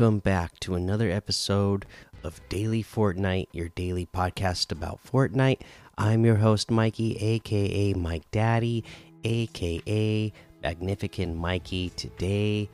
Welcome 0.00 0.20
back 0.20 0.58
to 0.60 0.76
another 0.76 1.10
episode 1.10 1.84
of 2.22 2.40
Daily 2.48 2.82
Fortnite, 2.82 3.48
your 3.52 3.68
daily 3.68 4.06
podcast 4.06 4.72
about 4.72 4.98
Fortnite. 5.04 5.60
I'm 5.98 6.24
your 6.24 6.36
host, 6.36 6.70
Mikey, 6.70 7.18
aka 7.18 7.92
Mike 7.92 8.24
Daddy, 8.30 8.82
aka 9.24 10.32
Magnificent 10.62 11.36
Mikey. 11.36 11.90
Today, 11.90 12.70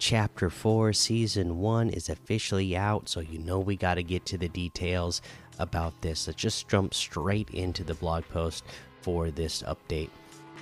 Chapter 0.00 0.50
4, 0.50 0.92
Season 0.92 1.60
1 1.60 1.90
is 1.90 2.08
officially 2.08 2.76
out, 2.76 3.08
so 3.08 3.20
you 3.20 3.38
know 3.38 3.60
we 3.60 3.76
got 3.76 3.94
to 3.94 4.02
get 4.02 4.26
to 4.26 4.36
the 4.36 4.48
details 4.48 5.22
about 5.60 6.02
this. 6.02 6.26
Let's 6.26 6.42
just 6.42 6.68
jump 6.68 6.92
straight 6.92 7.50
into 7.50 7.84
the 7.84 7.94
blog 7.94 8.24
post 8.24 8.64
for 9.00 9.30
this 9.30 9.62
update. 9.62 10.10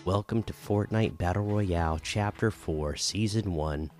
Welcome 0.04 0.42
to 0.42 0.52
Fortnite 0.52 1.16
Battle 1.16 1.44
Royale, 1.44 1.98
Chapter 2.02 2.50
4, 2.50 2.96
Season 2.96 3.54
1 3.54 3.90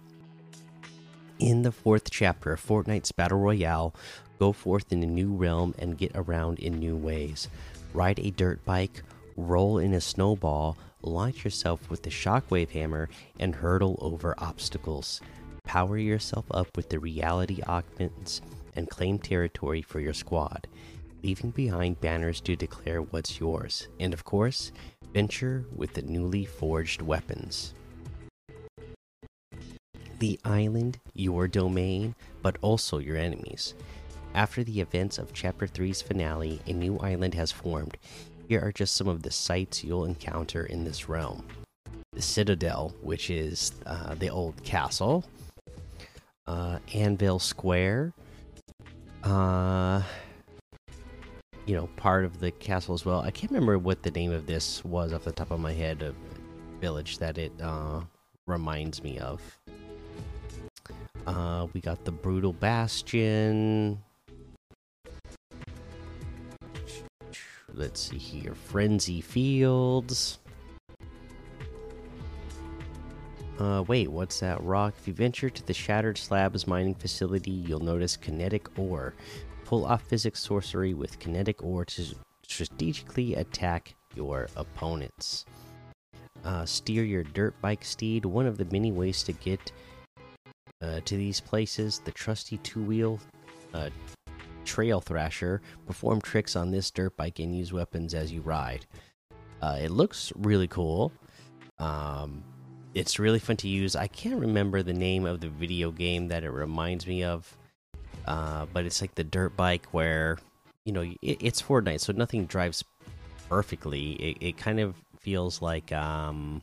in 1.41 1.63
the 1.63 1.73
fourth 1.73 2.11
chapter 2.11 2.53
of 2.53 2.61
Fortnite's 2.61 3.13
Battle 3.13 3.39
Royale, 3.39 3.95
go 4.39 4.53
forth 4.53 4.93
in 4.93 5.03
a 5.03 5.07
new 5.07 5.35
realm 5.35 5.75
and 5.79 5.97
get 5.97 6.13
around 6.15 6.59
in 6.59 6.79
new 6.79 6.97
ways. 6.97 7.49
Ride 7.95 8.19
a 8.21 8.31
dirt 8.31 8.65
bike, 8.65 9.03
roll 9.37 9.79
in 9.79 9.95
a 9.95 10.01
snowball, 10.01 10.77
launch 11.03 11.43
yourself 11.43 11.89
with 11.89 12.03
the 12.03 12.11
shockwave 12.11 12.71
hammer, 12.71 13.09
and 13.39 13.55
hurdle 13.55 13.99
over 14.03 14.35
obstacles. 14.39 15.21
Power 15.65 15.97
yourself 15.97 16.45
up 16.51 16.77
with 16.77 16.91
the 16.91 16.99
reality 16.99 17.63
augments 17.67 18.43
and 18.77 18.91
claim 18.91 19.19
territory 19.19 19.83
for 19.83 19.99
your 19.99 20.15
squad, 20.15 20.69
leaving 21.23 21.51
behind 21.51 22.01
banners 22.01 22.41
to 22.43 22.55
declare 22.55 23.01
what's 23.01 23.41
yours. 23.41 23.89
And 23.99 24.13
of 24.13 24.25
course, 24.25 24.73
venture 25.15 25.65
with 25.75 25.95
the 25.95 26.03
newly 26.03 26.45
forged 26.45 27.01
weapons 27.01 27.75
the 30.21 30.39
island 30.45 30.99
your 31.15 31.49
domain, 31.49 32.15
but 32.43 32.57
also 32.63 32.99
your 32.99 33.17
enemies. 33.17 33.75
After 34.35 34.63
the 34.63 34.81
events 34.81 35.19
of 35.19 35.33
Chapter 35.33 35.67
3's 35.67 36.01
finale, 36.01 36.61
a 36.67 36.73
new 36.73 36.99
island 36.99 37.35
has 37.35 37.51
formed. 37.51 37.97
Here 38.49 38.61
are 38.61 38.73
just 38.73 38.95
some 38.95 39.09
of 39.09 39.23
the 39.23 39.31
sights 39.31 39.83
you'll 39.83 40.05
encounter 40.05 40.65
in 40.65 40.85
this 40.85 41.09
realm 41.09 41.45
the 42.13 42.23
Citadel, 42.23 42.93
which 43.03 43.31
is 43.31 43.73
uh, 43.87 44.15
the 44.15 44.29
old 44.29 44.61
castle, 44.65 45.25
uh, 46.47 46.79
Anvil 46.93 47.39
Square, 47.39 48.13
uh, 49.23 50.03
you 51.67 51.77
know, 51.77 51.89
part 51.97 52.25
of 52.25 52.41
the 52.41 52.51
castle 52.51 52.95
as 52.95 53.05
well. 53.05 53.21
I 53.21 53.31
can't 53.31 53.53
remember 53.53 53.79
what 53.79 54.03
the 54.03 54.11
name 54.11 54.33
of 54.33 54.47
this 54.47 54.85
was 54.85 55.13
off 55.13 55.25
the 55.25 55.31
top 55.31 55.53
of 55.53 55.61
my 55.61 55.73
head, 55.73 56.03
a 56.03 56.13
village 56.81 57.19
that 57.19 57.39
it 57.39 57.53
uh, 57.63 58.01
reminds 58.47 59.05
me 59.05 59.19
of. 59.19 59.41
Uh, 61.31 61.69
we 61.73 61.81
got 61.81 62.05
the 62.05 62.11
Brutal 62.11 62.53
Bastion. 62.53 64.03
Let's 67.73 68.01
see 68.01 68.19
here. 68.19 68.57
Frenzy 68.57 69.21
Fields. 69.21 70.41
Uh, 73.61 73.85
wait, 73.87 74.09
what's 74.11 74.41
that 74.41 74.61
rock? 74.65 74.95
If 74.99 75.07
you 75.07 75.15
venture 75.15 75.49
to 75.49 75.67
the 75.67 75.73
Shattered 75.73 76.19
Slabs 76.19 76.67
mining 76.67 76.97
facility, 76.97 77.53
you'll 77.53 77.79
notice 77.79 78.17
kinetic 78.17 78.77
ore. 78.77 79.15
Pull 79.67 79.85
off 79.85 80.03
physics 80.03 80.41
sorcery 80.41 80.95
with 80.95 81.21
kinetic 81.21 81.63
ore 81.63 81.85
to 81.85 82.07
strategically 82.43 83.37
attack 83.37 83.95
your 84.17 84.49
opponents. 84.57 85.45
Uh, 86.45 86.65
steer 86.65 87.05
your 87.05 87.23
dirt 87.23 87.55
bike 87.61 87.85
steed. 87.85 88.25
One 88.25 88.47
of 88.47 88.59
the 88.59 88.65
many 88.73 88.91
ways 88.91 89.23
to 89.23 89.33
get 89.33 89.71
uh, 90.83 91.01
to 91.05 91.17
these 91.17 91.41
places. 91.41 92.01
The 92.05 92.13
trusty 92.13 92.59
two 92.59 92.83
wheel 92.83 93.21
uh, 93.75 93.91
trail 94.65 95.01
thrasher 95.01 95.61
perform 95.87 96.21
tricks 96.21 96.57
on 96.57 96.71
this 96.71 96.91
dirt 96.91 97.17
bike 97.17 97.39
and 97.39 97.57
use 97.57 97.73
weapons 97.73 98.15
as 98.15 98.33
you 98.33 98.41
ride. 98.41 98.87
Uh, 99.63 99.79
it 99.81 99.91
looks 99.91 100.33
really 100.37 100.69
cool. 100.69 101.13
Um, 101.79 102.43
it's 102.95 103.19
really 103.19 103.39
fun 103.39 103.57
to 103.59 103.69
use. 103.69 103.95
I 103.95 104.07
can't 104.07 104.41
remember 104.41 104.83
the 104.83 104.93
name 104.93 105.27
of 105.27 105.41
the 105.41 105.49
video 105.49 105.91
game 105.91 106.29
that 106.29 106.45
it 106.45 106.51
reminds 106.51 107.07
me 107.07 107.25
of, 107.25 107.57
uh, 108.27 108.67
but 108.73 108.85
it's 108.85 109.01
like 109.01 109.15
the 109.15 109.25
dirt 109.25 109.57
bike 109.57 109.87
where 109.93 110.39
you 110.85 110.93
know 110.93 111.03
it, 111.03 111.39
it's 111.41 111.63
Fortnite, 111.63 112.01
so 112.01 112.13
nothing 112.13 112.47
drives 112.47 112.85
perfectly. 113.49 114.13
It, 114.13 114.37
it 114.41 114.57
kind 114.57 114.81
of 114.81 114.95
feels 115.19 115.63
like 115.63 115.93
um, 115.93 116.63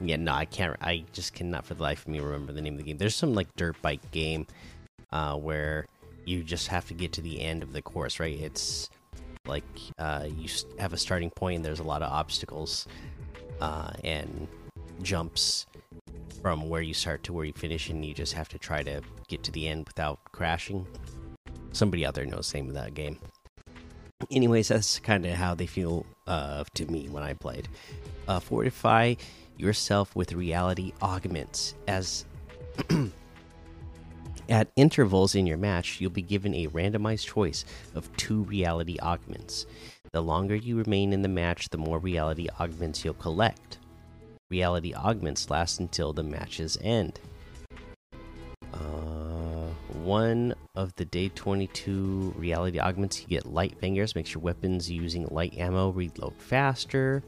yeah, 0.00 0.16
no, 0.16 0.32
I 0.32 0.44
can't. 0.44 0.76
I 0.80 1.04
just 1.12 1.34
cannot 1.34 1.64
for 1.64 1.74
the 1.74 1.82
life 1.82 2.02
of 2.02 2.08
me 2.08 2.20
remember 2.20 2.52
the 2.52 2.60
name 2.60 2.74
of 2.74 2.78
the 2.78 2.84
game. 2.84 2.98
There's 2.98 3.16
some 3.16 3.34
like 3.34 3.54
dirt 3.56 3.80
bike 3.82 4.10
game 4.10 4.46
uh, 5.12 5.36
where 5.36 5.86
you 6.24 6.42
just 6.42 6.68
have 6.68 6.86
to 6.88 6.94
get 6.94 7.12
to 7.12 7.20
the 7.20 7.40
end 7.40 7.62
of 7.62 7.72
the 7.72 7.82
course, 7.82 8.20
right? 8.20 8.38
It's 8.38 8.90
like 9.46 9.64
uh, 9.98 10.26
you 10.36 10.48
have 10.78 10.92
a 10.92 10.98
starting 10.98 11.30
point 11.30 11.56
and 11.56 11.64
there's 11.64 11.80
a 11.80 11.84
lot 11.84 12.02
of 12.02 12.12
obstacles 12.12 12.86
uh, 13.60 13.90
and 14.04 14.46
jumps 15.02 15.66
from 16.42 16.68
where 16.68 16.82
you 16.82 16.94
start 16.94 17.22
to 17.24 17.32
where 17.32 17.44
you 17.44 17.52
finish, 17.52 17.88
and 17.88 18.04
you 18.04 18.14
just 18.14 18.32
have 18.34 18.48
to 18.48 18.58
try 18.58 18.82
to 18.82 19.00
get 19.26 19.42
to 19.42 19.50
the 19.50 19.66
end 19.66 19.86
without 19.86 20.20
crashing. 20.32 20.86
Somebody 21.72 22.06
out 22.06 22.14
there 22.14 22.24
knows 22.24 22.52
the 22.52 22.58
name 22.58 22.68
of 22.68 22.74
that 22.74 22.94
game. 22.94 23.18
Anyways, 24.30 24.68
that's 24.68 24.98
kind 25.00 25.26
of 25.26 25.34
how 25.34 25.54
they 25.54 25.66
feel 25.66 26.06
uh, 26.26 26.64
to 26.74 26.86
me 26.86 27.08
when 27.08 27.22
I 27.22 27.34
played. 27.34 27.68
Uh, 28.26 28.40
Fortify 28.40 29.14
yourself 29.58 30.14
with 30.16 30.32
reality 30.32 30.92
augments. 31.02 31.74
As 31.86 32.24
at 34.48 34.68
intervals 34.76 35.34
in 35.34 35.46
your 35.46 35.58
match, 35.58 36.00
you'll 36.00 36.10
be 36.10 36.22
given 36.22 36.54
a 36.54 36.68
randomized 36.68 37.26
choice 37.26 37.64
of 37.94 38.14
two 38.16 38.42
reality 38.44 38.96
augments. 39.00 39.66
The 40.12 40.22
longer 40.22 40.56
you 40.56 40.76
remain 40.76 41.12
in 41.12 41.22
the 41.22 41.28
match, 41.28 41.68
the 41.68 41.78
more 41.78 41.98
reality 41.98 42.48
augments 42.58 43.04
you'll 43.04 43.14
collect. 43.14 43.78
Reality 44.50 44.94
augments 44.94 45.50
last 45.50 45.80
until 45.80 46.14
the 46.14 46.22
match's 46.22 46.78
end. 46.80 47.20
Uh, 48.72 49.68
one 49.92 50.54
of 50.74 50.94
the 50.96 51.04
day 51.04 51.28
22 51.28 52.34
reality 52.36 52.80
augments, 52.80 53.20
you 53.20 53.26
get 53.26 53.44
light 53.44 53.78
fingers, 53.78 54.14
makes 54.14 54.32
your 54.32 54.42
weapons 54.42 54.90
using 54.90 55.26
light 55.30 55.56
ammo 55.58 55.90
reload 55.90 56.34
faster. 56.38 57.22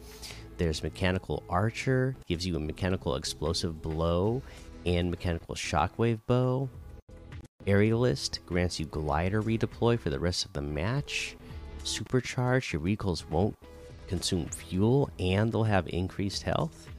There's 0.61 0.83
Mechanical 0.83 1.43
Archer, 1.49 2.15
gives 2.27 2.47
you 2.47 2.55
a 2.55 2.61
mechanical 2.61 3.17
explosive 3.17 3.81
bow 3.81 4.43
and 4.85 5.11
mechanical 5.11 5.55
shockwave 5.55 6.21
bow. 6.27 6.69
Aerialist 7.67 8.41
grants 8.45 8.79
you 8.79 8.85
glider 8.85 9.43
redeploy 9.43 9.99
for 9.99 10.11
the 10.11 10.19
rest 10.19 10.45
of 10.45 10.53
the 10.53 10.61
match. 10.61 11.35
Supercharge, 11.83 12.75
your 12.75 12.83
vehicles 12.83 13.25
won't 13.31 13.57
consume 14.07 14.45
fuel 14.49 15.09
and 15.19 15.51
they'll 15.51 15.65
have 15.65 15.89
increased 15.89 16.43
health. 16.43 16.91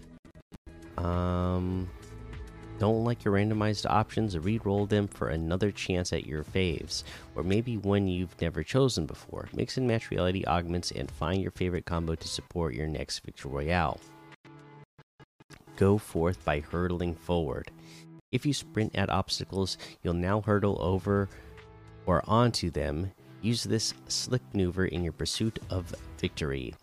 Um, 0.98 1.88
don't 2.82 3.04
like 3.04 3.24
your 3.24 3.36
randomized 3.36 3.86
options, 3.88 4.36
re-roll 4.36 4.88
them 4.88 5.08
for 5.08 5.28
another 5.28 5.70
chance 5.70 6.12
at 6.12 6.26
your 6.26 6.44
faves, 6.44 7.04
or 7.36 7.44
maybe 7.44 7.78
one 7.78 8.08
you've 8.08 8.42
never 8.42 8.64
chosen 8.64 9.06
before. 9.06 9.48
Mix 9.54 9.78
and 9.78 9.88
match 9.88 10.10
reality 10.10 10.44
augments 10.48 10.90
and 10.90 11.12
find 11.12 11.44
your 11.44 11.52
favorite 11.52 11.86
combo 11.86 12.16
to 12.16 12.28
support 12.28 12.74
your 12.74 12.88
next 12.88 13.20
victory 13.20 13.52
royale. 13.52 14.00
Go 15.76 16.00
forth 16.00 16.44
by 16.44 16.60
hurtling 16.60 17.14
forward. 17.14 17.70
If 18.32 18.48
you 18.48 18.54
sprint 18.54 18.96
at 18.96 19.12
obstacles, 19.12 19.78
you'll 20.02 20.16
now 20.16 20.42
hurtle 20.42 20.82
over 20.82 21.30
or 22.08 22.24
onto 22.26 22.72
them. 22.72 23.12
Use 23.44 23.64
this 23.64 23.94
slick 24.08 24.42
maneuver 24.54 24.86
in 24.86 25.04
your 25.04 25.14
pursuit 25.14 25.60
of 25.70 25.94
victory. 26.18 26.74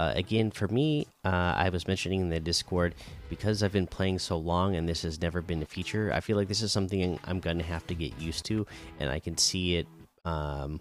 Uh, 0.00 0.14
again, 0.16 0.50
for 0.50 0.66
me, 0.68 1.06
uh, 1.26 1.52
I 1.56 1.68
was 1.68 1.86
mentioning 1.86 2.22
in 2.22 2.30
the 2.30 2.40
Discord 2.40 2.94
because 3.28 3.62
I've 3.62 3.72
been 3.72 3.86
playing 3.86 4.18
so 4.18 4.38
long 4.38 4.76
and 4.76 4.88
this 4.88 5.02
has 5.02 5.20
never 5.20 5.42
been 5.42 5.60
a 5.60 5.66
feature. 5.66 6.10
I 6.14 6.20
feel 6.20 6.38
like 6.38 6.48
this 6.48 6.62
is 6.62 6.72
something 6.72 7.20
I'm 7.24 7.38
going 7.38 7.58
to 7.58 7.64
have 7.64 7.86
to 7.88 7.94
get 7.94 8.18
used 8.18 8.46
to, 8.46 8.66
and 8.98 9.10
I 9.10 9.18
can 9.18 9.36
see 9.36 9.76
it 9.76 9.86
um, 10.24 10.80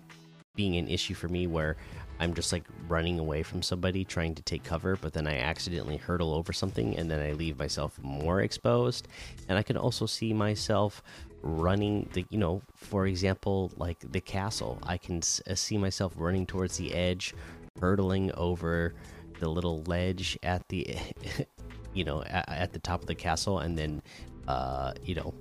being 0.56 0.77
an 0.77 0.88
issue 0.88 1.16
for 1.16 1.27
me 1.27 1.48
where 1.48 1.75
I'm 2.21 2.33
just 2.33 2.54
like 2.54 2.63
running 2.88 3.19
away 3.19 3.44
from 3.44 3.62
somebody 3.62 4.06
trying 4.06 4.36
to 4.36 4.42
take 4.42 4.63
cover, 4.63 4.95
but 4.95 5.12
then 5.12 5.27
I 5.27 5.39
accidentally 5.39 5.98
hurdle 5.98 6.33
over 6.33 6.54
something 6.54 6.98
and 6.98 7.12
then 7.12 7.19
I 7.19 7.33
leave 7.33 7.60
myself 7.60 8.00
more 8.01 8.39
exposed. 8.39 9.10
And 9.50 9.57
I 9.57 9.63
can 9.63 9.75
also 9.75 10.06
see 10.06 10.31
myself 10.31 11.04
running 11.42 12.10
the, 12.13 12.25
you 12.30 12.38
know, 12.38 12.62
for 12.74 13.07
example, 13.07 13.71
like 13.75 14.00
the 14.12 14.21
castle. 14.21 14.80
I 14.83 14.98
can 14.98 15.18
uh, 15.18 15.56
see 15.56 15.77
myself 15.77 16.13
running 16.18 16.45
towards 16.45 16.77
the 16.77 16.94
edge 16.94 17.33
hurtling 17.80 18.31
over 18.34 18.94
the 19.40 19.50
little 19.50 19.84
ledge 19.84 20.38
at 20.44 20.68
the 20.70 20.96
you 21.94 22.04
know 22.04 22.24
at, 22.24 22.50
at, 22.50 22.74
the 22.74 22.80
top 22.80 23.02
of 23.02 23.08
the 23.08 23.16
castle 23.16 23.60
and 23.60 23.78
then 23.78 24.02
uh 24.48 24.94
you 25.04 25.16
know 25.16 25.34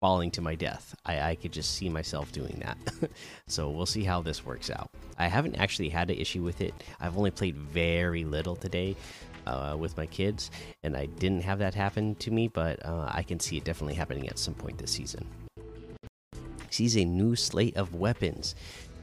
falling 0.00 0.30
to 0.30 0.40
my 0.40 0.54
death 0.54 0.94
i 1.04 1.20
i 1.20 1.34
could 1.34 1.52
just 1.52 1.74
see 1.74 1.88
myself 1.88 2.32
doing 2.32 2.62
that 2.64 3.10
so 3.46 3.68
we'll 3.68 3.84
see 3.84 4.04
how 4.04 4.22
this 4.22 4.46
works 4.46 4.70
out 4.70 4.88
i 5.18 5.26
haven't 5.26 5.56
actually 5.56 5.88
had 5.88 6.08
an 6.10 6.16
issue 6.16 6.42
with 6.42 6.60
it 6.60 6.72
i've 7.00 7.18
only 7.18 7.30
played 7.30 7.56
very 7.56 8.24
little 8.24 8.56
today 8.56 8.96
uh, 9.46 9.76
with 9.78 9.96
my 9.96 10.06
kids, 10.06 10.50
and 10.82 10.96
I 10.96 11.06
didn't 11.06 11.42
have 11.42 11.58
that 11.58 11.74
happen 11.74 12.14
to 12.16 12.30
me, 12.30 12.48
but 12.48 12.84
uh, 12.84 13.10
I 13.12 13.22
can 13.22 13.40
see 13.40 13.56
it 13.56 13.64
definitely 13.64 13.94
happening 13.94 14.28
at 14.28 14.38
some 14.38 14.54
point 14.54 14.78
this 14.78 14.92
season. 14.92 15.26
Sees 16.70 16.96
a 16.96 17.04
new 17.04 17.34
slate 17.34 17.76
of 17.76 17.94
weapons. 17.94 18.54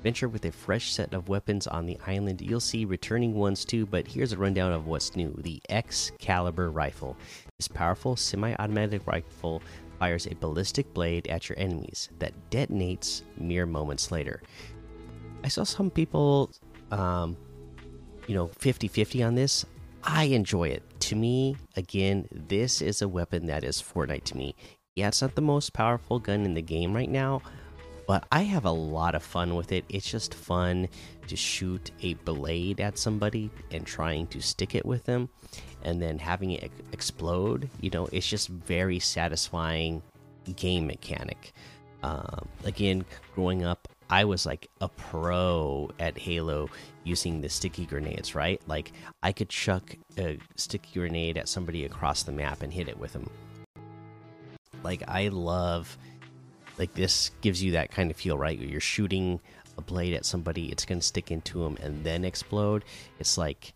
Venture 0.03 0.29
with 0.29 0.45
a 0.45 0.51
fresh 0.51 0.94
set 0.94 1.13
of 1.13 1.29
weapons 1.29 1.67
on 1.67 1.85
the 1.85 1.97
island. 2.05 2.41
You'll 2.41 2.59
see 2.59 2.85
returning 2.85 3.33
ones 3.33 3.65
too, 3.65 3.85
but 3.85 4.07
here's 4.07 4.31
a 4.31 4.38
rundown 4.38 4.71
of 4.71 4.88
what's 4.88 5.15
new 5.15 5.33
the 5.39 5.61
Excalibur 5.69 6.69
rifle. 6.71 7.17
This 7.57 7.67
powerful 7.67 8.15
semi 8.15 8.53
automatic 8.59 9.05
rifle 9.07 9.61
fires 9.99 10.27
a 10.27 10.35
ballistic 10.35 10.94
blade 10.94 11.27
at 11.27 11.49
your 11.49 11.57
enemies 11.57 12.09
that 12.19 12.33
detonates 12.51 13.23
mere 13.38 13.65
moments 13.65 14.11
later. 14.11 14.41
I 15.44 15.47
saw 15.47 15.63
some 15.63 15.89
people, 15.89 16.51
um, 16.91 17.35
you 18.27 18.35
know, 18.35 18.47
50 18.47 18.88
50 18.88 19.23
on 19.23 19.35
this. 19.35 19.65
I 20.03 20.25
enjoy 20.25 20.69
it. 20.69 20.83
To 21.01 21.15
me, 21.15 21.57
again, 21.75 22.27
this 22.31 22.81
is 22.81 23.01
a 23.01 23.07
weapon 23.07 23.47
that 23.47 23.63
is 23.63 23.81
Fortnite 23.81 24.23
to 24.25 24.38
me. 24.38 24.55
Yeah, 24.95 25.09
it's 25.09 25.21
not 25.21 25.35
the 25.35 25.41
most 25.41 25.73
powerful 25.73 26.19
gun 26.19 26.45
in 26.45 26.53
the 26.53 26.61
game 26.61 26.94
right 26.94 27.09
now, 27.09 27.41
but 28.07 28.25
I 28.31 28.44
have 28.44 28.63
a 28.63 28.71
lot 28.71 29.15
of 29.15 29.21
fun 29.21 29.56
with 29.56 29.74
it. 29.74 29.83
It's 29.89 30.09
just 30.09 30.33
fun 30.33 30.88
to 31.27 31.36
shoot 31.36 31.92
a 32.01 32.13
blade 32.15 32.80
at 32.80 32.98
somebody 32.98 33.51
and 33.69 33.86
trying 33.86 34.27
to 34.27 34.42
stick 34.42 34.74
it 34.74 34.86
with 34.86 35.04
them 35.04 35.27
and 35.83 36.01
then 36.01 36.18
having 36.18 36.51
it 36.51 36.71
explode. 36.94 37.69
You 37.81 37.89
know, 37.89 38.07
it's 38.13 38.27
just 38.27 38.48
very 38.48 39.00
satisfying 39.00 40.01
game 40.56 40.88
mechanic. 40.88 41.54
Um, 42.01 42.48
again, 42.63 43.04
growing 43.36 43.65
up, 43.65 43.89
I 44.09 44.24
was 44.24 44.45
like 44.45 44.69
a 44.80 44.88
pro 44.88 45.92
at 46.00 46.18
Halo 46.18 46.69
using 47.04 47.42
the 47.42 47.50
sticky 47.50 47.86
grenades, 47.86 48.33
right? 48.33 48.62
Like 48.68 48.94
I 49.21 49.33
could 49.33 49.50
chuck 49.50 49.98
a 50.18 50.39
sticky 50.56 51.00
grenade 51.00 51.38
at 51.38 51.50
somebody 51.50 51.83
across 51.83 52.24
the 52.24 52.31
map 52.31 52.62
and 52.62 52.71
hit 52.71 52.88
it 52.88 52.98
with 52.98 53.12
them. 53.12 53.30
Like 54.81 55.04
I 55.09 55.27
love 55.27 55.98
like 56.77 56.94
this 56.94 57.31
gives 57.41 57.63
you 57.63 57.71
that 57.71 57.91
kind 57.91 58.12
of 58.12 58.18
feel, 58.18 58.38
right? 58.38 58.57
You're 58.57 58.79
shooting 58.79 59.39
a 59.77 59.81
blade 59.81 60.13
at 60.13 60.25
somebody, 60.25 60.71
it's 60.71 60.85
going 60.85 61.00
to 61.00 61.06
stick 61.06 61.31
into 61.31 61.63
them 61.63 61.77
and 61.81 62.03
then 62.03 62.25
explode. 62.25 62.83
It's 63.19 63.38
like 63.38 63.74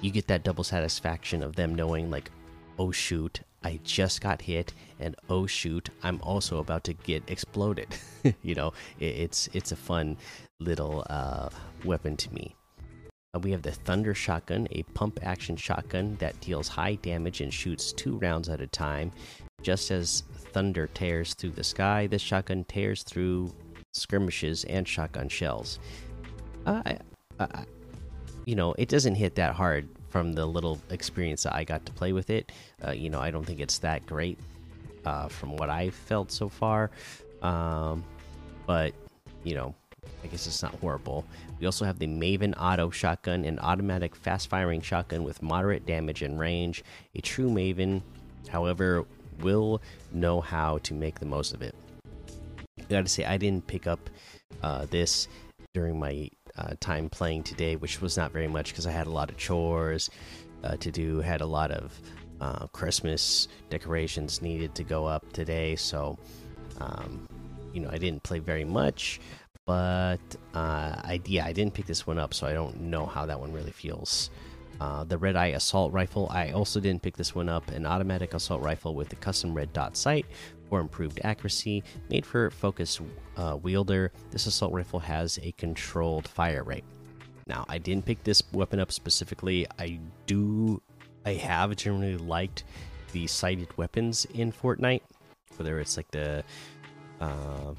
you 0.00 0.10
get 0.10 0.26
that 0.28 0.42
double 0.42 0.64
satisfaction 0.64 1.42
of 1.42 1.56
them 1.56 1.74
knowing 1.74 2.10
like 2.10 2.30
oh 2.78 2.90
shoot 2.90 3.40
i 3.62 3.78
just 3.84 4.20
got 4.20 4.42
hit 4.42 4.72
and 4.98 5.14
oh 5.28 5.46
shoot 5.46 5.90
i'm 6.02 6.20
also 6.22 6.58
about 6.58 6.84
to 6.84 6.92
get 6.92 7.22
exploded 7.28 7.88
you 8.42 8.54
know 8.54 8.72
it, 8.98 9.06
it's 9.06 9.48
it's 9.52 9.72
a 9.72 9.76
fun 9.76 10.16
little 10.60 11.04
uh, 11.10 11.48
weapon 11.84 12.16
to 12.16 12.32
me 12.32 12.54
uh, 13.34 13.38
we 13.38 13.50
have 13.50 13.62
the 13.62 13.72
thunder 13.72 14.14
shotgun 14.14 14.66
a 14.72 14.82
pump 14.94 15.18
action 15.22 15.56
shotgun 15.56 16.16
that 16.16 16.38
deals 16.40 16.68
high 16.68 16.94
damage 16.96 17.40
and 17.40 17.52
shoots 17.52 17.92
two 17.92 18.18
rounds 18.18 18.48
at 18.48 18.60
a 18.60 18.66
time 18.66 19.12
just 19.62 19.90
as 19.90 20.22
thunder 20.52 20.88
tears 20.88 21.34
through 21.34 21.50
the 21.50 21.64
sky 21.64 22.06
this 22.06 22.22
shotgun 22.22 22.64
tears 22.64 23.02
through 23.02 23.52
skirmishes 23.92 24.64
and 24.64 24.86
shotgun 24.86 25.28
shells 25.28 25.78
uh, 26.66 26.82
I, 26.84 26.98
I, 27.38 27.64
you 28.44 28.54
know, 28.54 28.74
it 28.78 28.88
doesn't 28.88 29.14
hit 29.14 29.34
that 29.36 29.54
hard 29.54 29.88
from 30.08 30.32
the 30.32 30.46
little 30.46 30.80
experience 30.90 31.44
that 31.44 31.54
I 31.54 31.64
got 31.64 31.86
to 31.86 31.92
play 31.92 32.12
with 32.12 32.30
it. 32.30 32.52
Uh, 32.84 32.92
you 32.92 33.10
know, 33.10 33.20
I 33.20 33.30
don't 33.30 33.44
think 33.44 33.60
it's 33.60 33.78
that 33.78 34.06
great 34.06 34.38
uh, 35.04 35.28
from 35.28 35.56
what 35.56 35.70
I've 35.70 35.94
felt 35.94 36.32
so 36.32 36.48
far. 36.48 36.90
Um, 37.42 38.04
but, 38.66 38.92
you 39.44 39.54
know, 39.54 39.74
I 40.24 40.26
guess 40.26 40.46
it's 40.46 40.62
not 40.62 40.74
horrible. 40.76 41.24
We 41.60 41.66
also 41.66 41.84
have 41.84 41.98
the 41.98 42.06
Maven 42.06 42.54
Auto 42.60 42.90
Shotgun, 42.90 43.44
an 43.44 43.58
automatic 43.60 44.16
fast 44.16 44.48
firing 44.48 44.80
shotgun 44.80 45.22
with 45.22 45.42
moderate 45.42 45.86
damage 45.86 46.22
and 46.22 46.38
range. 46.38 46.82
A 47.14 47.20
true 47.20 47.48
Maven, 47.48 48.02
however, 48.48 49.06
will 49.42 49.82
know 50.12 50.40
how 50.40 50.78
to 50.78 50.94
make 50.94 51.18
the 51.20 51.26
most 51.26 51.54
of 51.54 51.62
it. 51.62 51.74
I 52.78 52.82
gotta 52.88 53.08
say, 53.08 53.24
I 53.24 53.36
didn't 53.36 53.66
pick 53.66 53.86
up 53.86 54.10
uh, 54.62 54.86
this 54.90 55.28
during 55.74 55.98
my 55.98 56.30
uh, 56.56 56.74
time 56.80 57.08
playing 57.08 57.44
today, 57.44 57.76
which 57.76 58.00
was 58.00 58.16
not 58.16 58.32
very 58.32 58.48
much 58.48 58.70
because 58.70 58.86
I 58.86 58.90
had 58.90 59.06
a 59.06 59.10
lot 59.10 59.30
of 59.30 59.36
chores 59.36 60.10
uh, 60.64 60.76
to 60.76 60.90
do, 60.90 61.20
had 61.20 61.40
a 61.40 61.46
lot 61.46 61.70
of 61.70 61.98
uh, 62.40 62.66
Christmas 62.68 63.48
decorations 63.68 64.42
needed 64.42 64.74
to 64.74 64.84
go 64.84 65.06
up 65.06 65.32
today. 65.32 65.76
So, 65.76 66.18
um, 66.80 67.28
you 67.72 67.80
know, 67.80 67.90
I 67.90 67.98
didn't 67.98 68.22
play 68.22 68.38
very 68.38 68.64
much, 68.64 69.20
but 69.66 70.18
uh, 70.54 70.96
I 71.04 71.20
yeah, 71.26 71.46
I 71.46 71.52
didn't 71.52 71.74
pick 71.74 71.86
this 71.86 72.06
one 72.06 72.18
up, 72.18 72.34
so 72.34 72.46
I 72.46 72.52
don't 72.52 72.80
know 72.80 73.06
how 73.06 73.26
that 73.26 73.38
one 73.38 73.52
really 73.52 73.70
feels. 73.72 74.30
Uh, 74.80 75.04
the 75.04 75.18
Red 75.18 75.36
Eye 75.36 75.48
Assault 75.48 75.92
Rifle. 75.92 76.26
I 76.30 76.52
also 76.52 76.80
didn't 76.80 77.02
pick 77.02 77.14
this 77.14 77.34
one 77.34 77.50
up. 77.50 77.70
An 77.70 77.84
automatic 77.84 78.32
assault 78.32 78.62
rifle 78.62 78.94
with 78.94 79.10
the 79.10 79.16
custom 79.16 79.52
red 79.52 79.70
dot 79.74 79.94
sight 79.94 80.24
for 80.70 80.80
improved 80.80 81.20
accuracy, 81.22 81.82
made 82.08 82.24
for 82.24 82.50
focus 82.50 82.98
uh, 83.36 83.58
wielder. 83.60 84.10
This 84.30 84.46
assault 84.46 84.72
rifle 84.72 85.00
has 85.00 85.38
a 85.42 85.52
controlled 85.52 86.26
fire 86.26 86.62
rate. 86.62 86.84
Now, 87.46 87.66
I 87.68 87.76
didn't 87.76 88.06
pick 88.06 88.24
this 88.24 88.42
weapon 88.52 88.80
up 88.80 88.90
specifically. 88.90 89.66
I 89.78 89.98
do, 90.26 90.80
I 91.26 91.34
have 91.34 91.76
generally 91.76 92.16
liked 92.16 92.64
the 93.12 93.26
sighted 93.26 93.76
weapons 93.76 94.26
in 94.32 94.52
Fortnite, 94.52 95.02
whether 95.56 95.80
it's 95.80 95.96
like 95.96 96.10
the, 96.12 96.44
uh, 97.20 97.74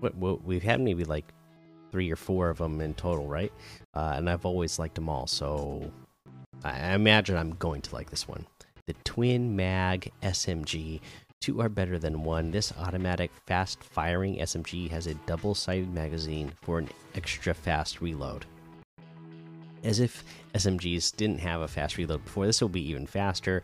what, 0.00 0.14
what 0.14 0.44
we've 0.44 0.62
had 0.62 0.80
maybe 0.80 1.04
like 1.04 1.24
three 1.90 2.10
or 2.10 2.16
four 2.16 2.50
of 2.50 2.58
them 2.58 2.80
in 2.80 2.94
total, 2.94 3.26
right? 3.26 3.52
Uh, 3.94 4.14
and 4.16 4.28
I've 4.28 4.46
always 4.46 4.78
liked 4.78 4.94
them 4.94 5.08
all, 5.08 5.26
so 5.26 5.90
I 6.64 6.94
imagine 6.94 7.36
I'm 7.36 7.54
going 7.54 7.82
to 7.82 7.94
like 7.94 8.10
this 8.10 8.26
one. 8.26 8.46
The 8.86 8.94
Twin 9.04 9.54
Mag 9.54 10.10
SMG. 10.22 11.00
Two 11.40 11.60
are 11.60 11.68
better 11.68 11.98
than 11.98 12.24
one. 12.24 12.50
This 12.50 12.72
automatic 12.78 13.30
fast 13.46 13.82
firing 13.82 14.38
SMG 14.38 14.90
has 14.90 15.06
a 15.06 15.14
double 15.14 15.54
sided 15.54 15.92
magazine 15.94 16.52
for 16.62 16.78
an 16.78 16.88
extra 17.14 17.54
fast 17.54 18.00
reload. 18.00 18.44
As 19.84 20.00
if 20.00 20.24
SMGs 20.54 21.14
didn't 21.14 21.38
have 21.38 21.60
a 21.60 21.68
fast 21.68 21.96
reload 21.96 22.24
before, 22.24 22.46
this 22.46 22.60
will 22.60 22.68
be 22.68 22.88
even 22.88 23.06
faster. 23.06 23.62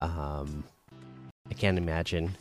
Um, 0.00 0.62
I 1.50 1.54
can't 1.54 1.78
imagine, 1.78 2.36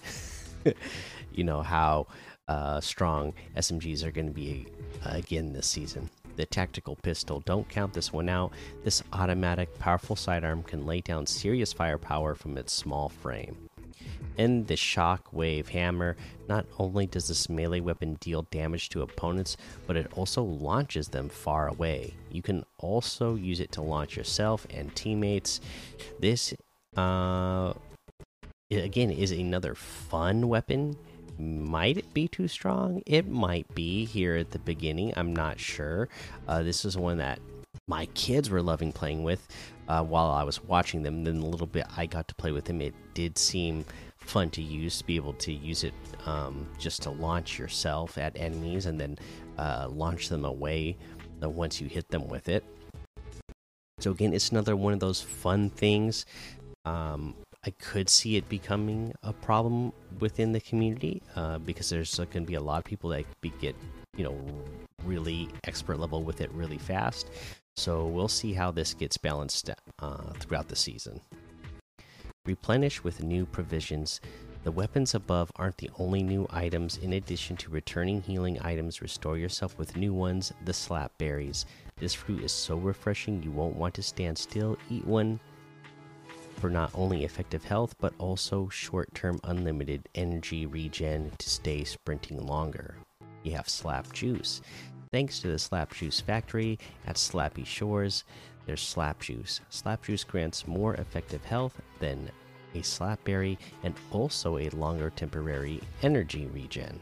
you 1.31 1.43
know, 1.43 1.63
how 1.63 2.05
uh, 2.47 2.79
strong 2.79 3.33
SMGs 3.55 4.03
are 4.03 4.11
going 4.11 4.27
to 4.27 4.33
be 4.33 4.67
uh, 5.05 5.11
again 5.13 5.53
this 5.53 5.67
season. 5.67 6.09
The 6.35 6.45
tactical 6.45 6.95
pistol, 6.97 7.39
don't 7.41 7.67
count 7.67 7.93
this 7.93 8.13
one 8.13 8.29
out. 8.29 8.51
This 8.83 9.03
automatic, 9.11 9.77
powerful 9.79 10.15
sidearm 10.15 10.63
can 10.63 10.85
lay 10.85 11.01
down 11.01 11.25
serious 11.25 11.73
firepower 11.73 12.35
from 12.35 12.57
its 12.57 12.73
small 12.73 13.09
frame. 13.09 13.57
And 14.37 14.67
the 14.67 14.75
Shockwave 14.75 15.69
Hammer, 15.69 16.15
not 16.47 16.67
only 16.77 17.07
does 17.07 17.27
this 17.27 17.49
melee 17.49 17.79
weapon 17.79 18.17
deal 18.19 18.43
damage 18.51 18.89
to 18.89 19.01
opponents, 19.01 19.57
but 19.87 19.97
it 19.97 20.11
also 20.15 20.43
launches 20.43 21.07
them 21.07 21.27
far 21.27 21.67
away. 21.67 22.13
You 22.31 22.43
can 22.43 22.63
also 22.77 23.33
use 23.33 23.59
it 23.59 23.71
to 23.73 23.81
launch 23.81 24.15
yourself 24.15 24.67
and 24.69 24.95
teammates. 24.95 25.59
This, 26.19 26.53
uh, 26.95 27.73
again, 28.69 29.09
is 29.09 29.31
another 29.31 29.73
fun 29.73 30.47
weapon 30.47 30.95
might 31.39 31.97
it 31.97 32.13
be 32.13 32.27
too 32.27 32.47
strong? 32.47 33.01
It 33.05 33.27
might 33.27 33.73
be 33.75 34.05
here 34.05 34.35
at 34.35 34.51
the 34.51 34.59
beginning. 34.59 35.13
I'm 35.15 35.35
not 35.35 35.59
sure. 35.59 36.09
Uh, 36.47 36.63
this 36.63 36.85
is 36.85 36.97
one 36.97 37.17
that 37.17 37.39
my 37.87 38.07
kids 38.07 38.49
were 38.49 38.61
loving 38.61 38.91
playing 38.91 39.23
with 39.23 39.47
uh, 39.87 40.03
while 40.03 40.29
I 40.31 40.43
was 40.43 40.63
watching 40.63 41.03
them. 41.03 41.23
Then 41.23 41.37
a 41.37 41.45
little 41.45 41.67
bit 41.67 41.85
I 41.95 42.05
got 42.05 42.27
to 42.27 42.35
play 42.35 42.51
with 42.51 42.65
them. 42.65 42.81
It 42.81 42.93
did 43.13 43.37
seem 43.37 43.85
fun 44.17 44.49
to 44.51 44.61
use 44.61 44.97
to 44.97 45.05
be 45.05 45.15
able 45.15 45.33
to 45.33 45.53
use 45.53 45.83
it 45.83 45.93
um, 46.25 46.67
just 46.77 47.01
to 47.03 47.11
launch 47.11 47.57
yourself 47.57 48.17
at 48.17 48.35
enemies 48.37 48.85
and 48.85 48.99
then 48.99 49.17
uh, 49.57 49.87
launch 49.89 50.29
them 50.29 50.43
away 50.43 50.97
uh, 51.41 51.49
once 51.49 51.79
you 51.79 51.87
hit 51.87 52.07
them 52.09 52.27
with 52.27 52.49
it. 52.49 52.63
So 53.99 54.11
again, 54.11 54.33
it's 54.33 54.49
another 54.49 54.75
one 54.75 54.93
of 54.93 54.99
those 54.99 55.21
fun 55.21 55.69
things. 55.69 56.25
Um, 56.85 57.35
I 57.67 57.71
could 57.71 58.07
see 58.07 58.37
it 58.37 58.47
becoming 58.47 59.13
a 59.23 59.33
problem 59.33 59.91
within 60.21 60.53
the 60.53 60.61
community 60.61 61.21
uh, 61.35 61.57
because 61.57 61.89
there's 61.89 62.15
going 62.15 62.31
to 62.31 62.41
be 62.41 62.53
a 62.53 62.61
lot 62.61 62.77
of 62.77 62.85
people 62.85 63.09
that 63.09 63.25
be, 63.41 63.51
get 63.59 63.75
you 64.15 64.23
know 64.23 64.39
really 65.03 65.49
expert 65.65 65.99
level 65.99 66.23
with 66.23 66.39
it 66.39 66.49
really 66.53 66.77
fast. 66.77 67.29
So 67.75 68.05
we'll 68.05 68.29
see 68.29 68.53
how 68.53 68.71
this 68.71 68.93
gets 68.93 69.17
balanced 69.17 69.69
uh, 69.99 70.31
throughout 70.39 70.69
the 70.69 70.77
season. 70.77 71.19
Replenish 72.45 73.03
with 73.03 73.21
new 73.21 73.45
provisions. 73.45 74.21
The 74.63 74.71
weapons 74.71 75.13
above 75.13 75.51
aren't 75.57 75.77
the 75.77 75.89
only 75.99 76.23
new 76.23 76.47
items. 76.49 76.95
In 76.95 77.13
addition 77.13 77.57
to 77.57 77.69
returning 77.69 78.21
healing 78.21 78.57
items, 78.61 79.01
restore 79.01 79.37
yourself 79.37 79.77
with 79.77 79.97
new 79.97 80.13
ones. 80.13 80.53
The 80.63 80.73
slap 80.73 81.11
berries. 81.17 81.65
This 81.97 82.13
fruit 82.13 82.45
is 82.45 82.53
so 82.53 82.77
refreshing 82.77 83.43
you 83.43 83.51
won't 83.51 83.75
want 83.75 83.93
to 83.95 84.01
stand 84.01 84.37
still. 84.37 84.77
Eat 84.89 85.05
one 85.05 85.41
for 86.57 86.69
not 86.69 86.91
only 86.93 87.23
effective 87.23 87.63
health 87.63 87.95
but 87.99 88.13
also 88.17 88.67
short 88.69 89.13
term 89.13 89.39
unlimited 89.43 90.09
energy 90.15 90.65
regen 90.65 91.31
to 91.37 91.49
stay 91.49 91.83
sprinting 91.83 92.45
longer. 92.45 92.95
You 93.43 93.53
have 93.53 93.69
Slap 93.69 94.11
Juice. 94.11 94.61
Thanks 95.11 95.39
to 95.39 95.47
the 95.47 95.59
Slap 95.59 95.93
Juice 95.93 96.19
factory 96.19 96.77
at 97.05 97.15
Slappy 97.15 97.65
Shores, 97.65 98.23
There's 98.65 98.81
Slap 98.81 99.21
Juice. 99.21 99.61
Slap 99.69 100.03
Juice 100.03 100.23
grants 100.23 100.67
more 100.67 100.95
effective 100.95 101.45
health 101.45 101.79
than 101.99 102.29
a 102.75 102.83
Slap 102.83 103.23
Berry 103.23 103.57
and 103.83 103.93
also 104.11 104.57
a 104.57 104.69
longer 104.69 105.09
temporary 105.09 105.79
energy 106.03 106.47
regen. 106.47 106.99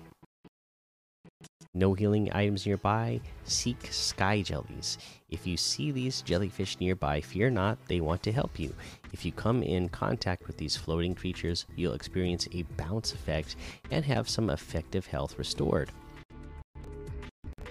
No 1.74 1.93
healing 1.93 2.31
items 2.31 2.65
nearby? 2.65 3.19
Seek 3.43 3.88
sky 3.91 4.41
jellies. 4.41 4.97
If 5.36 5.46
you 5.46 5.58
see 5.58 5.92
these 5.92 6.22
jellyfish 6.22 6.80
nearby, 6.80 7.20
fear 7.20 7.50
not, 7.50 7.77
they 7.89 8.00
want 8.00 8.24
to 8.24 8.32
help 8.32 8.58
you. 8.58 8.74
If 9.12 9.25
you 9.25 9.34
come 9.34 9.63
in 9.63 9.89
contact 9.89 10.48
with 10.48 10.56
these 10.56 10.77
floating 10.77 11.13
creatures, 11.13 11.65
you'll 11.75 11.92
experience 11.92 12.48
a 12.54 12.62
bounce 12.77 13.12
effect 13.12 13.58
and 13.92 14.06
have 14.06 14.30
some 14.30 14.50
effective 14.50 15.08
health 15.08 15.38
restored. 15.38 15.92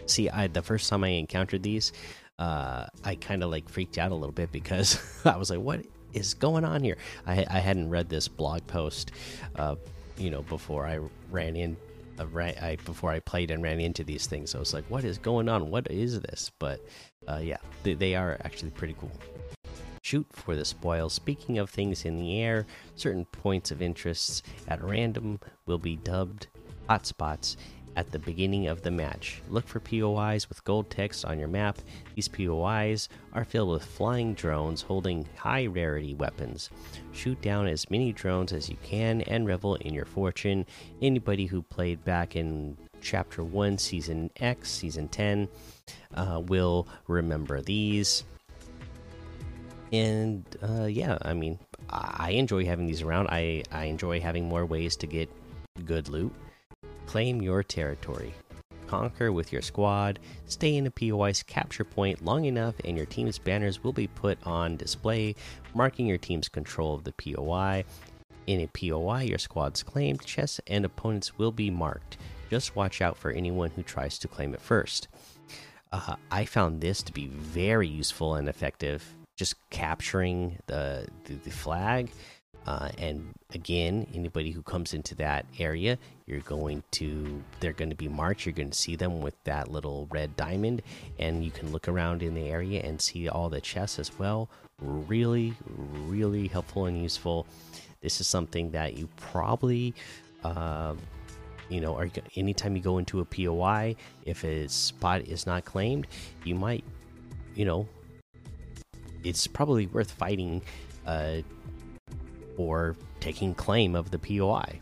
See, 0.05 0.29
I 0.29 0.49
the 0.49 0.61
first 0.61 0.91
time 0.91 1.05
I 1.05 1.09
encountered 1.09 1.63
these, 1.63 1.95
uh, 2.39 2.85
I 3.03 3.15
kind 3.15 3.43
of 3.43 3.51
like 3.51 3.67
freaked 3.71 3.97
out 3.97 4.13
a 4.13 4.15
little 4.15 4.31
bit 4.31 4.53
because 4.53 5.01
I 5.25 5.39
was 5.39 5.49
like, 5.49 5.61
"What 5.61 5.87
is 6.13 6.35
going 6.35 6.67
on 6.67 6.85
here?" 6.85 6.99
I, 7.27 7.47
I 7.49 7.61
hadn't 7.61 7.89
read 7.89 8.11
this 8.11 8.29
blog 8.29 8.67
post, 8.67 9.11
uh, 9.57 9.77
you 10.19 10.29
know, 10.29 10.43
before 10.43 10.87
I 10.87 10.99
ran 11.31 11.57
in 11.57 11.79
ran, 12.33 12.55
I, 12.61 12.77
before 12.85 13.11
I 13.11 13.21
played 13.21 13.51
and 13.51 13.63
ran 13.63 13.81
into 13.81 14.05
these 14.05 14.27
things. 14.27 14.55
I 14.55 14.59
was 14.59 14.75
like, 14.75 14.85
"What 14.89 15.05
is 15.05 15.19
going 15.19 15.49
on? 15.49 15.71
What 15.71 15.91
is 15.91 16.21
this?" 16.21 16.51
But 16.59 16.81
uh, 17.29 17.41
yeah, 17.43 17.59
they, 17.83 17.95
they 17.95 18.15
are 18.15 18.39
actually 18.45 18.71
pretty 18.71 18.97
cool. 19.01 19.13
Shoot 20.03 20.27
for 20.31 20.55
the 20.55 20.65
spoils. 20.65 21.15
Speaking 21.15 21.59
of 21.59 21.71
things 21.71 22.05
in 22.05 22.19
the 22.19 22.41
air, 22.41 22.67
certain 22.95 23.25
points 23.25 23.71
of 23.71 23.81
interest 23.81 24.45
at 24.69 24.83
random 24.83 25.41
will 25.67 25.79
be 25.79 25.97
dubbed 25.97 26.49
hotspots 26.89 27.57
at 27.97 28.11
the 28.11 28.19
beginning 28.19 28.67
of 28.67 28.83
the 28.83 28.91
match. 28.91 29.43
Look 29.49 29.67
for 29.67 29.81
POIs 29.81 30.49
with 30.49 30.65
gold 30.65 30.91
text 30.91 31.25
on 31.25 31.39
your 31.39 31.49
map. 31.49 31.79
These 32.15 32.29
POIs 32.29 33.09
are 33.33 33.45
filled 33.45 33.71
with 33.71 33.85
flying 33.85 34.35
drones 34.35 34.83
holding 34.83 35.27
high 35.37 35.67
rarity 35.67 36.15
weapons. 36.15 36.71
Shoot 37.13 37.41
down 37.41 37.67
as 37.67 37.91
many 37.91 38.13
drones 38.13 38.53
as 38.53 38.69
you 38.69 38.77
can 38.83 39.23
and 39.23 39.47
revel 39.47 39.77
in 39.77 39.95
your 39.95 40.05
fortune. 40.05 40.67
Anybody 41.01 41.47
who 41.47 41.63
played 41.63 42.05
back 42.05 42.37
in 42.37 42.77
Chapter 43.01 43.45
1, 43.45 43.79
Season 43.79 44.31
X, 44.37 44.71
Season 44.71 45.09
10, 45.09 45.49
uh, 46.15 46.43
will 46.47 46.89
remember 47.07 47.61
these. 47.61 48.25
And 49.93 50.45
uh, 50.63 50.85
yeah, 50.85 51.19
I 51.23 51.35
mean, 51.35 51.59
I 51.91 52.31
enjoy 52.31 52.65
having 52.65 52.87
these 52.87 53.03
around. 53.03 53.29
I, 53.29 53.63
I 53.71 53.85
enjoy 53.85 54.21
having 54.21 54.49
more 54.49 54.67
ways 54.67 54.97
to 54.97 55.07
get 55.07 55.29
good 55.85 56.09
loot 56.09 56.33
Claim 57.07 57.43
your 57.43 57.63
territory. 57.63 58.35
Conquer 58.87 59.33
with 59.33 59.53
your 59.53 59.63
squad. 59.63 60.19
Stay 60.47 60.77
in 60.77 60.87
a 60.87 60.91
POI's 60.91 61.43
capture 61.43 61.85
point 61.85 62.25
long 62.25 62.45
enough, 62.45 62.75
and 62.85 62.97
your 62.97 63.07
team's 63.07 63.39
banners 63.39 63.83
will 63.83 63.93
be 63.93 64.07
put 64.07 64.39
on 64.45 64.77
display, 64.77 65.35
marking 65.75 66.07
your 66.07 66.19
team's 66.19 66.49
control 66.49 66.95
of 66.95 67.05
the 67.05 67.13
POI. 67.13 67.85
In 68.47 68.61
a 68.61 68.67
POI, 68.69 69.23
your 69.23 69.39
squad's 69.39 69.83
claimed 69.83 70.25
chests 70.25 70.61
and 70.67 70.85
opponents 70.85 71.39
will 71.39 71.53
be 71.53 71.71
marked. 71.71 72.19
Just 72.51 72.77
watch 72.77 73.01
out 73.01 73.17
for 73.17 73.31
anyone 73.31 73.71
who 73.71 73.83
tries 73.83 74.19
to 74.19 74.29
claim 74.29 74.53
it 74.53 74.61
first. 74.61 75.09
Uh, 75.93 76.17
I 76.31 76.45
found 76.45 76.81
this 76.81 77.03
to 77.05 77.13
be 77.13 77.29
very 77.29 77.89
useful 77.89 78.35
and 78.35 78.49
effective. 78.49 79.15
Just 79.37 79.57
capturing 79.71 80.59
the, 80.67 81.09
the, 81.25 81.35
the 81.35 81.51
flag 81.51 82.11
uh, 82.67 82.89
and 82.99 83.35
again, 83.53 84.07
anybody 84.15 84.51
who 84.51 84.63
comes 84.63 84.95
into 84.95 85.15
that 85.17 85.45
area, 85.59 85.99
you're 86.27 86.41
going 86.41 86.83
to, 86.93 87.43
they're 87.61 87.73
going 87.73 87.91
to 87.91 87.97
be 87.97 88.09
marked. 88.09 88.47
You're 88.47 88.55
going 88.55 88.71
to 88.71 88.79
see 88.79 88.97
them 88.97 89.21
with 89.21 89.35
that 89.45 89.71
little 89.71 90.09
red 90.11 90.35
diamond, 90.37 90.83
and 91.19 91.45
you 91.45 91.51
can 91.51 91.73
look 91.73 91.89
around 91.89 92.23
in 92.23 92.35
the 92.35 92.49
area 92.49 92.81
and 92.83 93.01
see 93.01 93.29
all 93.29 93.49
the 93.51 93.61
chests 93.61 93.99
as 93.99 94.19
well. 94.19 94.49
Really, 94.81 95.55
really 96.07 96.49
helpful 96.49 96.87
and 96.87 97.01
useful. 97.01 97.47
This 98.01 98.21
is 98.21 98.27
something 98.27 98.71
that 98.71 98.97
you 98.97 99.09
probably, 99.17 99.95
uh, 100.43 100.95
you 101.69 101.81
know, 101.81 101.97
are, 101.97 102.09
anytime 102.37 102.77
you 102.77 102.83
go 102.83 102.99
into 102.99 103.21
a 103.21 103.25
POI, 103.25 103.95
if 104.25 104.43
a 104.45 104.69
spot 104.69 105.23
is 105.23 105.47
not 105.47 105.65
claimed, 105.65 106.07
you 106.45 106.55
might, 106.55 106.85
you 107.55 107.65
know, 107.67 107.87
it's 109.23 109.47
probably 109.47 109.87
worth 109.87 110.11
fighting. 110.11 110.63
Uh, 111.07 111.39
or 112.57 112.97
taking 113.21 113.55
claim 113.55 113.95
of 113.95 114.11
the 114.11 114.19
POI 114.19 114.81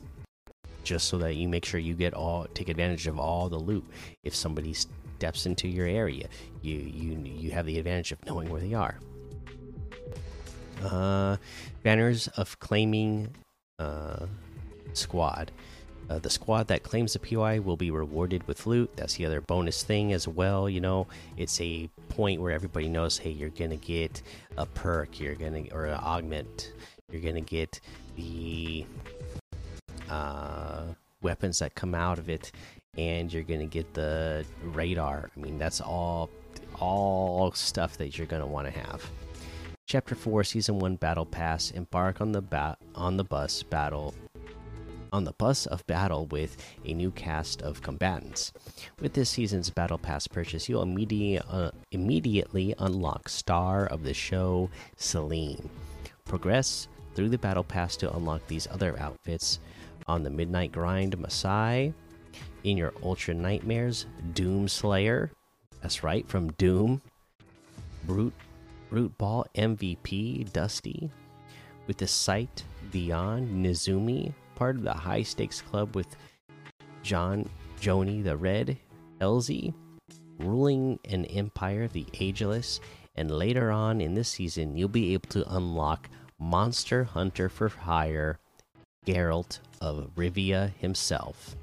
just 0.85 1.09
so 1.09 1.19
that 1.19 1.35
you 1.35 1.49
make 1.49 1.65
sure 1.65 1.79
you 1.79 1.95
get 1.95 2.15
all 2.15 2.47
take 2.55 2.69
advantage 2.69 3.07
of 3.07 3.19
all 3.19 3.49
the 3.49 3.59
loot 3.59 3.85
if 4.25 4.35
somebody 4.35 4.75
steps 4.75 5.47
into 5.47 5.69
your 5.69 5.87
area 5.87 6.27
you 6.61 6.75
you 6.75 7.17
you 7.25 7.51
have 7.51 7.67
the 7.67 7.79
advantage 7.79 8.11
of 8.11 8.25
knowing 8.27 8.51
where 8.51 8.61
they 8.61 8.75
are 8.75 8.99
uh 10.83 11.37
banners 11.85 12.27
of 12.37 12.59
claiming 12.59 13.29
uh 13.79 14.27
squad 14.93 15.53
uh, 16.11 16.19
the 16.19 16.29
squad 16.29 16.69
that 16.69 16.83
claims 16.83 17.15
the 17.15 17.19
POI 17.19 17.61
will 17.61 17.77
be 17.77 17.91
rewarded 17.91 18.47
with 18.47 18.67
loot. 18.67 18.91
That's 18.97 19.15
the 19.15 19.25
other 19.25 19.41
bonus 19.41 19.83
thing 19.83 20.13
as 20.13 20.29
well. 20.29 20.69
You 20.69 20.81
know, 20.81 21.07
it's 21.39 21.61
a 21.61 21.89
point 22.11 22.41
where 22.41 22.53
everybody 22.53 22.89
knows, 22.89 23.17
hey, 23.17 23.31
you're 23.31 23.49
gonna 23.49 23.77
get 23.77 24.21
a 24.59 24.67
perk, 24.67 25.21
you're 25.21 25.37
gonna 25.37 25.65
or 25.73 25.87
an 25.87 25.95
augment, 25.95 26.73
you're 27.13 27.23
gonna 27.23 27.41
get 27.41 27.81
the 28.17 28.85
uh, 30.09 30.85
weapons 31.21 31.59
that 31.59 31.75
come 31.75 31.95
out 31.95 32.19
of 32.19 32.29
it, 32.29 32.53
and 32.97 33.33
you're 33.33 33.43
gonna 33.43 33.67
get 33.67 33.95
the 33.95 34.45
radar. 34.63 35.31
I 35.37 35.41
mean, 35.41 35.59
that's 35.59 35.81
all 35.81 36.31
all 36.81 37.53
stuff 37.53 37.99
that 37.99 38.19
you're 38.19 38.27
gonna 38.27 38.47
want 38.47 38.73
to 38.73 38.79
have. 38.81 39.09
Chapter 39.87 40.15
four, 40.15 40.43
season 40.43 40.79
one 40.79 40.97
battle 40.97 41.27
pass. 41.27 41.71
Embark 41.71 42.21
on 42.21 42.33
the 42.33 42.41
bat 42.41 42.79
on 42.95 43.17
the 43.17 43.25
bus 43.25 43.63
battle 43.63 44.15
on 45.13 45.25
the 45.25 45.33
bus 45.33 45.67
of 45.67 45.87
battle 45.87 46.27
with 46.27 46.57
a 46.87 46.95
new 46.95 47.11
cast 47.11 47.61
of 47.63 47.83
combatants. 47.83 48.53
With 48.99 49.13
this 49.13 49.29
season's 49.29 49.69
Battle 49.71 49.99
Pass 49.99 50.27
purchase, 50.27 50.69
you'll 50.69 50.83
immediately, 50.83 51.39
uh, 51.51 51.71
immediately 51.91 52.75
unlock 52.79 53.29
star 53.29 53.85
of 53.87 54.05
the 54.05 54.15
show, 54.15 54.71
Selene. 54.97 55.69
Progress 56.25 56.89
through 57.15 57.29
the 57.29 57.39
battle 57.39 57.65
pass 57.65 57.97
to 57.97 58.15
unlock 58.15 58.47
these 58.47 58.69
other 58.71 58.99
outfits 58.99 59.59
on 60.07 60.23
the 60.23 60.31
Midnight 60.31 60.73
Grind 60.73 61.17
Masai, 61.19 61.93
in 62.65 62.77
your 62.77 62.93
Ultra 63.03 63.35
Nightmares, 63.35 64.07
Doom 64.35 64.69
Slayer. 64.69 65.31
That's 65.81 66.03
right, 66.03 66.27
from 66.29 66.53
Doom. 66.53 67.03
Brute, 68.05 68.35
Brute 68.91 69.17
Ball 69.19 69.47
MVP, 69.57 70.53
Dusty. 70.53 71.11
With 71.87 71.99
the 71.99 72.07
Sight 72.07 72.65
Beyond, 72.91 73.65
Nizumi. 73.65 74.33
Part 74.55 74.77
of 74.77 74.83
the 74.83 74.93
High 74.93 75.23
Stakes 75.23 75.61
Club 75.61 75.97
with 75.97 76.17
John, 77.03 77.49
Joni 77.81 78.23
the 78.23 78.37
Red, 78.37 78.79
Helsie. 79.21 79.75
Ruling 80.39 80.99
an 81.07 81.25
Empire, 81.27 81.89
the 81.89 82.07
Ageless. 82.15 82.81
And 83.17 83.31
later 83.31 83.71
on 83.71 84.01
in 84.01 84.15
this 84.15 84.29
season, 84.29 84.77
you'll 84.77 84.89
be 84.89 85.15
able 85.15 85.29
to 85.31 85.57
unlock 85.57 86.09
Monster 86.43 87.05
Hunter 87.05 87.49
for 87.49 87.69
Hire, 87.69 88.39
Geralt 89.07 89.61
of 89.81 90.11
Rivia 90.17 90.73
himself. 90.75 91.55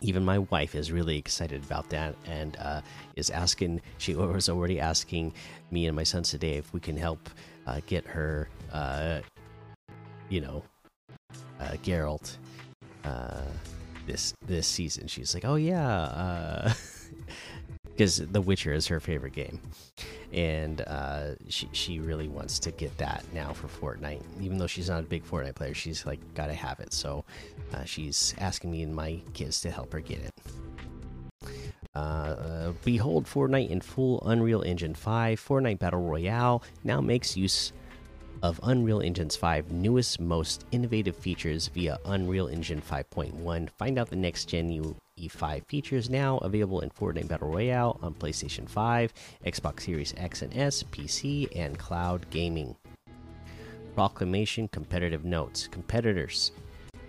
Even 0.00 0.24
my 0.24 0.40
wife 0.40 0.74
is 0.74 0.90
really 0.90 1.16
excited 1.16 1.64
about 1.64 1.88
that 1.90 2.16
and 2.26 2.56
uh, 2.58 2.80
is 3.16 3.30
asking, 3.30 3.80
she 3.98 4.14
was 4.14 4.48
already 4.48 4.80
asking 4.80 5.32
me 5.70 5.86
and 5.86 5.96
my 5.96 6.02
sons 6.02 6.30
today 6.30 6.54
if 6.54 6.72
we 6.74 6.80
can 6.80 6.96
help 6.96 7.30
uh, 7.66 7.80
get 7.86 8.04
her, 8.06 8.48
uh, 8.72 9.20
you 10.28 10.40
know, 10.40 10.62
uh, 11.60 11.76
Geralt 11.82 12.36
uh, 13.04 13.40
this 14.06 14.34
this 14.46 14.66
season. 14.66 15.06
She's 15.06 15.32
like, 15.32 15.44
oh 15.44 15.54
yeah, 15.54 16.74
because 17.96 18.18
The 18.18 18.40
Witcher 18.40 18.72
is 18.72 18.86
her 18.88 19.00
favorite 19.00 19.34
game 19.34 19.60
and 20.34 20.80
uh, 20.82 21.34
she 21.48 21.68
she 21.72 22.00
really 22.00 22.28
wants 22.28 22.58
to 22.58 22.72
get 22.72 22.96
that 22.98 23.24
now 23.32 23.52
for 23.52 23.68
Fortnite. 23.68 24.22
Even 24.40 24.58
though 24.58 24.66
she's 24.66 24.90
not 24.90 25.00
a 25.00 25.06
big 25.06 25.24
Fortnite 25.24 25.54
player, 25.54 25.74
she's 25.74 26.04
like 26.04 26.18
got 26.34 26.48
to 26.48 26.54
have 26.54 26.80
it. 26.80 26.92
So 26.92 27.24
uh, 27.72 27.84
she's 27.84 28.34
asking 28.38 28.72
me 28.72 28.82
and 28.82 28.94
my 28.94 29.20
kids 29.32 29.60
to 29.60 29.70
help 29.70 29.92
her 29.92 30.00
get 30.00 30.18
it. 30.18 31.50
Uh, 31.94 32.72
behold 32.84 33.26
Fortnite 33.26 33.70
in 33.70 33.80
full 33.80 34.20
Unreal 34.26 34.62
Engine 34.62 34.94
5. 34.94 35.40
Fortnite 35.40 35.78
Battle 35.78 36.02
Royale 36.02 36.64
now 36.82 37.00
makes 37.00 37.36
use 37.36 37.72
of 38.42 38.58
Unreal 38.64 39.00
Engine's 39.00 39.36
5 39.36 39.70
newest, 39.70 40.20
most 40.20 40.66
innovative 40.72 41.16
features 41.16 41.68
via 41.68 41.98
Unreal 42.06 42.48
Engine 42.48 42.82
5.1. 42.82 43.70
Find 43.70 43.98
out 43.98 44.10
the 44.10 44.16
next 44.16 44.46
gen 44.46 44.68
UE5 45.18 45.64
features 45.66 46.10
now 46.10 46.38
available 46.38 46.80
in 46.80 46.90
Fortnite 46.90 47.28
Battle 47.28 47.48
Royale 47.48 47.98
on 48.02 48.14
PlayStation 48.14 48.68
5, 48.68 49.12
Xbox 49.46 49.80
Series 49.82 50.14
X 50.16 50.42
and 50.42 50.56
S, 50.56 50.82
PC, 50.82 51.48
and 51.54 51.78
cloud 51.78 52.26
gaming. 52.30 52.76
Proclamation 53.94 54.68
Competitive 54.68 55.24
Notes 55.24 55.68
Competitors, 55.68 56.52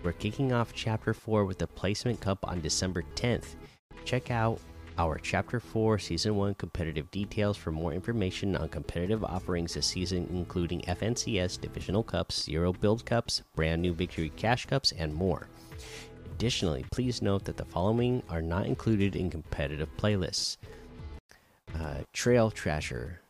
we're 0.02 0.12
kicking 0.12 0.52
off 0.52 0.72
Chapter 0.72 1.12
4 1.12 1.44
with 1.44 1.58
the 1.58 1.66
Placement 1.66 2.20
Cup 2.20 2.38
on 2.46 2.60
December 2.60 3.02
10th. 3.16 3.56
Check 4.04 4.30
out 4.30 4.60
our 4.98 5.18
Chapter 5.18 5.58
4 5.58 5.98
Season 5.98 6.36
1 6.36 6.54
competitive 6.54 7.10
details 7.10 7.56
for 7.56 7.72
more 7.72 7.92
information 7.92 8.56
on 8.56 8.68
competitive 8.68 9.24
offerings 9.24 9.74
this 9.74 9.86
season, 9.86 10.28
including 10.30 10.80
FNCS 10.82 11.60
Divisional 11.60 12.04
Cups, 12.04 12.44
Zero 12.44 12.72
Build 12.72 13.04
Cups, 13.04 13.42
brand 13.56 13.82
new 13.82 13.92
Victory 13.92 14.30
Cash 14.36 14.66
Cups, 14.66 14.92
and 14.92 15.12
more. 15.12 15.48
Additionally, 16.36 16.84
please 16.92 17.22
note 17.22 17.44
that 17.44 17.56
the 17.56 17.64
following 17.64 18.22
are 18.28 18.42
not 18.42 18.66
included 18.66 19.16
in 19.16 19.30
competitive 19.30 19.88
playlists 19.96 20.58
uh, 21.74 22.00
Trail 22.12 22.50
Thrasher. 22.50 23.22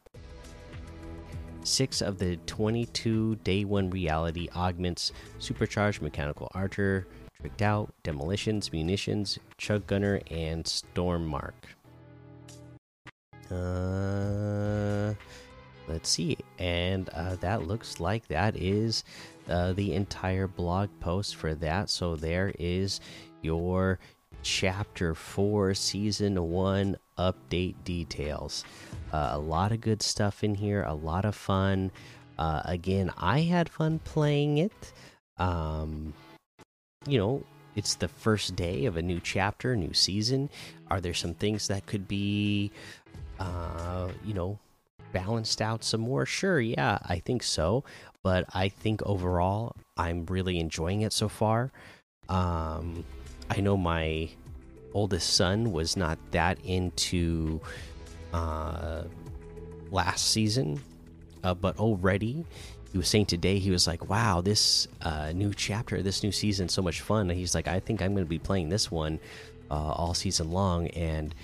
Six 1.63 2.03
of 2.03 2.19
the 2.19 2.35
22 2.47 3.37
day 3.37 3.65
one 3.65 3.91
reality 3.91 4.49
augments 4.57 5.13
Supercharged 5.39 6.03
Mechanical 6.03 6.51
Archer, 6.53 7.07
Tricked 7.41 7.63
Out, 7.63 7.95
Demolitions, 8.03 8.73
Munitions, 8.73 9.39
Chug 9.57 9.87
Gunner, 9.87 10.21
and 10.29 10.67
Storm 10.67 11.25
Mark. 11.27 11.55
Uh, 13.53 15.15
let's 15.89 16.09
see. 16.09 16.39
And 16.59 17.09
uh, 17.11 17.37
that 17.37 17.67
looks 17.67 18.01
like 18.01 18.27
that 18.29 18.57
is 18.57 19.05
uh, 19.49 19.73
the 19.73 19.95
entire 19.95 20.47
blog 20.47 20.89
post 21.01 21.37
for 21.37 21.55
that. 21.57 21.91
So 21.91 22.17
there 22.17 22.53
is 22.59 23.01
your 23.43 23.99
chapter 24.43 25.15
4 25.15 25.75
season 25.75 26.51
1 26.51 26.97
update 27.19 27.75
details 27.83 28.65
uh, 29.13 29.31
a 29.33 29.39
lot 29.39 29.73
of 29.73 29.81
good 29.81 30.01
stuff 30.01 30.45
in 30.45 30.55
here 30.55 30.85
a 30.85 30.95
lot 30.95 31.25
of 31.25 31.35
fun 31.35 31.91
uh, 32.39 32.63
again 32.65 33.11
i 33.19 33.41
had 33.41 33.69
fun 33.69 33.99
playing 34.01 34.59
it 34.59 34.93
um, 35.39 36.13
you 37.09 37.19
know 37.19 37.43
it's 37.75 37.97
the 37.97 38.07
first 38.07 38.55
day 38.55 38.85
of 38.85 38.97
a 38.97 39.03
new 39.03 39.19
chapter 39.19 39.75
new 39.75 39.93
season 39.93 40.49
are 40.91 41.01
there 41.01 41.15
some 41.15 41.35
things 41.35 41.67
that 41.67 41.85
could 41.87 42.07
be 42.07 42.71
uh, 43.41 44.09
you 44.25 44.33
know 44.33 44.59
balanced 45.19 45.63
out 45.63 45.83
some 45.83 46.01
more 46.01 46.27
sure 46.27 46.61
yeah 46.61 46.99
i 47.07 47.19
think 47.19 47.43
so 47.43 47.85
but 48.23 48.45
i 48.55 48.69
think 48.69 49.03
overall 49.05 49.75
i'm 49.97 50.27
really 50.27 50.59
enjoying 50.59 51.01
it 51.03 51.13
so 51.13 51.29
far 51.29 51.71
um 52.29 53.05
I 53.49 53.61
know 53.61 53.77
my 53.77 54.29
oldest 54.93 55.35
son 55.35 55.73
was 55.73 55.97
not 55.97 56.19
that 56.33 56.59
into 56.65 57.61
uh, 58.33 59.05
last 59.91 60.33
season, 60.33 60.81
uh, 61.45 61.55
but 61.55 61.79
already 61.79 62.45
he 62.93 62.99
was 62.99 63.09
saying 63.09 63.27
today 63.27 63.59
he 63.59 63.71
was 63.71 63.87
like, 63.87 64.09
"Wow, 64.09 64.41
this 64.41 64.89
uh, 65.03 65.33
new 65.33 65.53
chapter, 65.55 66.03
this 66.03 66.23
new 66.23 66.33
season, 66.33 66.69
so 66.69 66.83
much 66.83 67.01
fun." 67.01 67.31
And 67.31 67.39
he's 67.39 67.55
like, 67.55 67.69
"I 67.69 67.81
think 67.81 68.03
I'm 68.03 68.15
going 68.15 68.25
to 68.25 68.29
be 68.29 68.39
playing 68.39 68.69
this 68.69 68.91
one 68.91 69.21
uh, 69.71 69.75
all 69.75 70.15
season 70.15 70.51
long." 70.51 70.89
And 70.89 71.35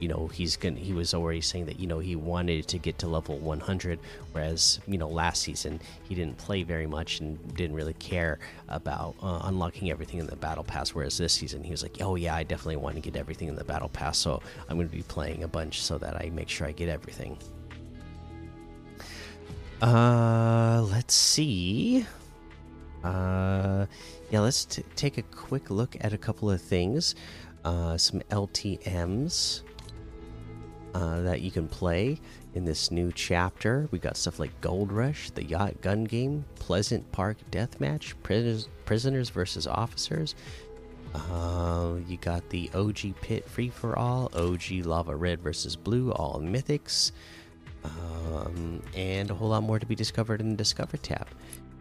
you 0.00 0.08
know 0.08 0.26
he's 0.28 0.56
gonna 0.56 0.78
he 0.78 0.92
was 0.92 1.14
already 1.14 1.40
saying 1.40 1.66
that 1.66 1.78
you 1.78 1.86
know 1.86 1.98
he 1.98 2.16
wanted 2.16 2.66
to 2.66 2.78
get 2.78 2.98
to 2.98 3.06
level 3.06 3.38
100 3.38 4.00
whereas 4.32 4.80
you 4.86 4.98
know 4.98 5.08
last 5.08 5.42
season 5.42 5.78
he 6.08 6.14
didn't 6.14 6.36
play 6.38 6.62
very 6.62 6.86
much 6.86 7.20
and 7.20 7.54
didn't 7.54 7.76
really 7.76 7.94
care 7.94 8.38
about 8.68 9.14
uh, 9.22 9.40
unlocking 9.44 9.90
everything 9.90 10.18
in 10.18 10.26
the 10.26 10.36
battle 10.36 10.64
pass 10.64 10.94
whereas 10.94 11.16
this 11.18 11.32
season 11.32 11.62
he 11.62 11.70
was 11.70 11.82
like 11.82 11.98
oh 12.00 12.16
yeah 12.16 12.34
i 12.34 12.42
definitely 12.42 12.76
want 12.76 12.96
to 12.96 13.00
get 13.00 13.14
everything 13.14 13.48
in 13.48 13.54
the 13.54 13.64
battle 13.64 13.90
pass 13.90 14.18
so 14.18 14.42
i'm 14.68 14.76
going 14.76 14.88
to 14.88 14.96
be 14.96 15.02
playing 15.02 15.44
a 15.44 15.48
bunch 15.48 15.82
so 15.82 15.98
that 15.98 16.16
i 16.16 16.30
make 16.30 16.48
sure 16.48 16.66
i 16.66 16.72
get 16.72 16.88
everything. 16.88 17.36
Uh 19.82 20.86
let's 20.90 21.14
see. 21.14 22.06
Uh 23.02 23.86
yeah 24.30 24.40
let's 24.40 24.66
take 24.94 25.16
a 25.16 25.22
quick 25.22 25.70
look 25.70 25.96
at 26.02 26.12
a 26.12 26.18
couple 26.18 26.50
of 26.50 26.60
things. 26.60 27.14
Uh 27.64 27.96
some 27.96 28.20
ltms 28.30 29.62
uh, 30.94 31.20
that 31.22 31.40
you 31.40 31.50
can 31.50 31.68
play 31.68 32.18
in 32.54 32.64
this 32.64 32.90
new 32.90 33.12
chapter. 33.14 33.88
We 33.90 33.98
got 33.98 34.16
stuff 34.16 34.38
like 34.38 34.58
Gold 34.60 34.92
Rush, 34.92 35.30
the 35.30 35.44
Yacht 35.44 35.80
Gun 35.80 36.04
Game, 36.04 36.44
Pleasant 36.56 37.10
Park 37.12 37.36
Deathmatch, 37.50 38.14
Prisoners, 38.22 38.68
prisoners 38.84 39.30
versus 39.30 39.66
Officers. 39.66 40.34
Uh, 41.14 41.96
you 42.06 42.16
got 42.18 42.48
the 42.50 42.70
OG 42.74 43.14
Pit 43.20 43.48
Free 43.48 43.68
for 43.68 43.98
All, 43.98 44.30
OG 44.34 44.84
Lava 44.84 45.14
Red 45.14 45.40
versus 45.40 45.74
Blue, 45.74 46.12
all 46.12 46.40
mythics, 46.40 47.12
um, 47.84 48.82
and 48.94 49.30
a 49.30 49.34
whole 49.34 49.48
lot 49.48 49.62
more 49.62 49.78
to 49.78 49.86
be 49.86 49.94
discovered 49.94 50.40
in 50.40 50.50
the 50.50 50.56
Discover 50.56 50.98
tab. 50.98 51.26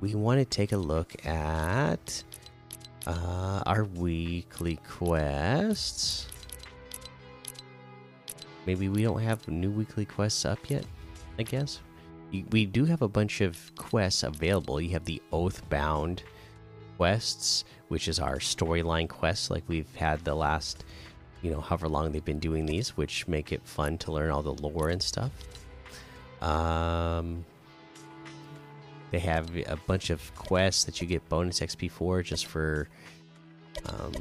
We 0.02 0.16
want 0.16 0.40
to 0.40 0.46
take 0.46 0.72
a 0.72 0.78
look 0.78 1.26
at 1.26 2.24
uh, 3.06 3.62
our 3.66 3.84
weekly 3.84 4.80
quests. 4.88 6.28
Maybe 8.70 8.88
we 8.88 9.02
don't 9.02 9.20
have 9.24 9.48
new 9.48 9.72
weekly 9.72 10.06
quests 10.06 10.46
up 10.46 10.70
yet, 10.70 10.86
I 11.40 11.42
guess. 11.42 11.80
We 12.52 12.68
do 12.68 12.86
have 12.86 13.02
a 13.02 13.08
bunch 13.08 13.42
of 13.42 13.58
quests 13.76 14.22
available. 14.22 14.80
You 14.80 14.92
have 14.92 15.06
the 15.06 15.20
Oathbound 15.34 16.20
quests, 16.96 17.66
which 17.88 18.08
is 18.08 18.20
our 18.20 18.36
storyline 18.36 19.10
quests, 19.10 19.50
like 19.50 19.64
we've 19.68 19.96
had 19.96 20.24
the 20.24 20.36
last, 20.36 20.86
you 21.42 21.50
know, 21.50 21.62
however 21.62 21.90
long 21.90 22.12
they've 22.12 22.24
been 22.24 22.38
doing 22.38 22.68
these, 22.68 22.96
which 22.96 23.28
make 23.28 23.52
it 23.52 23.66
fun 23.66 23.98
to 23.98 24.12
learn 24.12 24.30
all 24.30 24.44
the 24.44 24.54
lore 24.54 24.90
and 24.90 25.02
stuff. 25.02 25.32
Um, 26.40 27.44
they 29.10 29.18
have 29.18 29.50
a 29.66 29.80
bunch 29.88 30.12
of 30.12 30.36
quests 30.36 30.84
that 30.84 31.02
you 31.02 31.08
get 31.08 31.28
bonus 31.28 31.60
XP 31.60 31.90
for 31.90 32.22
just 32.22 32.46
for 32.46 32.88
um, 33.88 34.14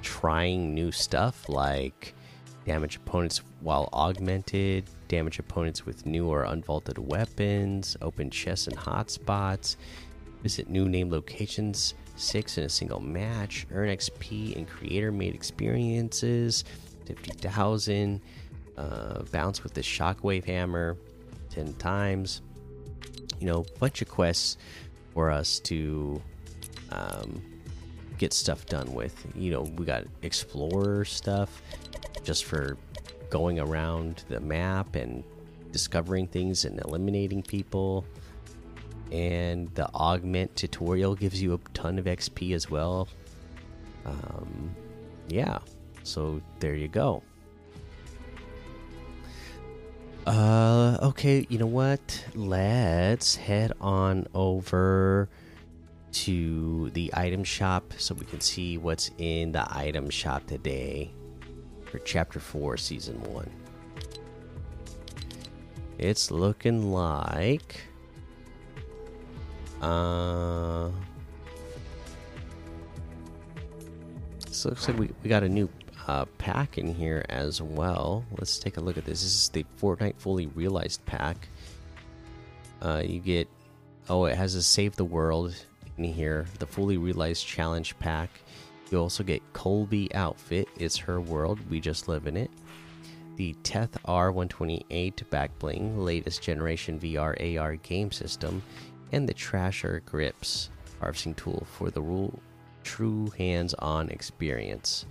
trying 0.00 0.74
new 0.74 0.90
stuff, 0.90 1.46
like 1.46 2.14
damage 2.64 2.96
opponents 2.96 3.42
while 3.60 3.88
augmented, 3.92 4.84
damage 5.08 5.38
opponents 5.38 5.86
with 5.86 6.06
new 6.06 6.28
or 6.28 6.44
unvaulted 6.44 6.98
weapons, 6.98 7.96
open 8.02 8.30
chests 8.30 8.66
and 8.66 8.76
hotspots, 8.76 9.76
visit 10.42 10.68
new 10.68 10.88
name 10.88 11.10
locations, 11.10 11.94
six 12.16 12.58
in 12.58 12.64
a 12.64 12.68
single 12.68 13.00
match, 13.00 13.66
earn 13.72 13.88
XP 13.88 14.56
and 14.56 14.68
creator 14.68 15.10
made 15.10 15.34
experiences, 15.34 16.64
50,000, 17.06 18.20
uh, 18.76 19.22
bounce 19.30 19.62
with 19.62 19.74
the 19.74 19.80
shockwave 19.80 20.44
hammer 20.44 20.96
10 21.50 21.74
times. 21.74 22.42
You 23.38 23.46
know, 23.46 23.64
bunch 23.78 24.02
of 24.02 24.08
quests 24.08 24.58
for 25.12 25.30
us 25.30 25.60
to 25.60 26.20
um, 26.90 27.42
get 28.20 28.34
stuff 28.34 28.66
done 28.66 28.92
with. 28.92 29.26
You 29.34 29.50
know, 29.50 29.62
we 29.62 29.86
got 29.86 30.04
explorer 30.20 31.06
stuff 31.06 31.62
just 32.22 32.44
for 32.44 32.76
going 33.30 33.58
around 33.58 34.24
the 34.28 34.38
map 34.40 34.94
and 34.94 35.24
discovering 35.72 36.26
things 36.26 36.66
and 36.66 36.78
eliminating 36.84 37.42
people. 37.42 38.04
And 39.10 39.74
the 39.74 39.88
augment 39.94 40.54
tutorial 40.54 41.16
gives 41.16 41.40
you 41.40 41.54
a 41.54 41.58
ton 41.72 41.98
of 41.98 42.04
XP 42.04 42.54
as 42.54 42.70
well. 42.70 43.08
Um, 44.04 44.76
yeah, 45.28 45.58
so 46.02 46.42
there 46.58 46.74
you 46.74 46.88
go. 46.88 47.22
Uh, 50.26 50.98
okay, 51.00 51.46
you 51.48 51.56
know 51.56 51.66
what? 51.66 52.26
Let's 52.34 53.36
head 53.36 53.72
on 53.80 54.26
over 54.34 55.30
to 56.12 56.90
the 56.90 57.10
item 57.14 57.44
shop 57.44 57.92
so 57.98 58.14
we 58.14 58.26
can 58.26 58.40
see 58.40 58.78
what's 58.78 59.10
in 59.18 59.52
the 59.52 59.66
item 59.76 60.10
shop 60.10 60.46
today 60.46 61.10
for 61.84 61.98
Chapter 62.00 62.40
4, 62.40 62.76
Season 62.76 63.20
1. 63.22 63.50
It's 65.98 66.30
looking 66.30 66.92
like. 66.92 67.80
Uh. 69.82 70.90
This 74.46 74.64
looks 74.64 74.88
like 74.88 74.98
we, 74.98 75.10
we 75.22 75.28
got 75.28 75.42
a 75.42 75.48
new 75.48 75.68
uh, 76.06 76.24
pack 76.38 76.78
in 76.78 76.94
here 76.94 77.24
as 77.28 77.62
well. 77.62 78.24
Let's 78.38 78.58
take 78.58 78.78
a 78.78 78.80
look 78.80 78.98
at 78.98 79.04
this. 79.04 79.22
This 79.22 79.32
is 79.32 79.48
the 79.50 79.64
Fortnite 79.80 80.16
Fully 80.18 80.46
Realized 80.46 81.04
pack. 81.06 81.48
Uh, 82.82 83.02
you 83.04 83.20
get. 83.20 83.48
Oh, 84.08 84.24
it 84.24 84.36
has 84.36 84.54
a 84.54 84.62
Save 84.62 84.96
the 84.96 85.04
World 85.04 85.54
here. 86.08 86.46
The 86.58 86.66
Fully 86.66 86.96
Realized 86.96 87.46
Challenge 87.46 87.98
pack. 87.98 88.30
You 88.90 88.98
also 88.98 89.22
get 89.22 89.42
Colby 89.52 90.12
outfit. 90.14 90.68
It's 90.76 90.96
her 90.96 91.20
world. 91.20 91.60
We 91.70 91.80
just 91.80 92.08
live 92.08 92.26
in 92.26 92.36
it. 92.36 92.50
The 93.36 93.54
Teth 93.62 93.96
R128 94.04 95.28
back 95.30 95.56
bling, 95.58 96.04
latest 96.04 96.42
generation 96.42 96.98
VR 96.98 97.58
AR 97.58 97.76
game 97.76 98.10
system, 98.10 98.62
and 99.12 99.28
the 99.28 99.34
Trasher 99.34 100.04
grips 100.04 100.70
harvesting 101.00 101.34
tool 101.34 101.66
for 101.72 101.90
the 101.90 102.02
rule 102.02 102.38
true 102.82 103.30
hands-on 103.36 104.08
experience. 104.10 105.06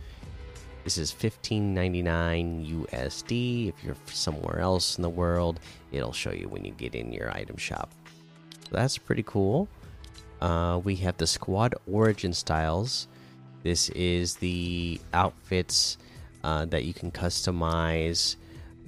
This 0.83 0.97
is 0.97 1.11
15.99 1.13 2.85
USD. 2.85 3.69
If 3.69 3.83
you're 3.83 3.95
somewhere 4.05 4.59
else 4.59 4.97
in 4.97 5.01
the 5.01 5.09
world, 5.09 5.59
it'll 5.91 6.13
show 6.13 6.31
you 6.31 6.47
when 6.47 6.65
you 6.65 6.71
get 6.71 6.95
in 6.95 7.11
your 7.11 7.31
item 7.35 7.57
shop. 7.57 7.91
that's 8.71 8.97
pretty 8.97 9.23
cool. 9.23 9.67
Uh, 10.41 10.79
we 10.83 10.95
have 10.95 11.17
the 11.17 11.27
squad 11.27 11.75
origin 11.91 12.33
styles 12.33 13.07
this 13.63 13.89
is 13.89 14.35
the 14.35 14.99
outfits 15.13 15.97
uh, 16.43 16.65
that 16.65 16.85
you 16.85 16.93
can 16.93 17.11
customize 17.11 18.37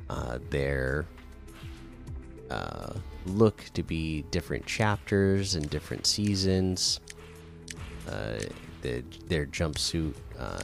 uh, 0.09 0.39
their 0.49 1.05
uh, 2.49 2.93
look 3.25 3.63
to 3.73 3.83
be 3.83 4.23
different 4.31 4.65
chapters 4.65 5.55
and 5.55 5.69
different 5.69 6.05
seasons. 6.05 6.99
Uh, 8.07 8.39
the, 8.81 9.03
their 9.27 9.45
jumpsuit 9.45 10.15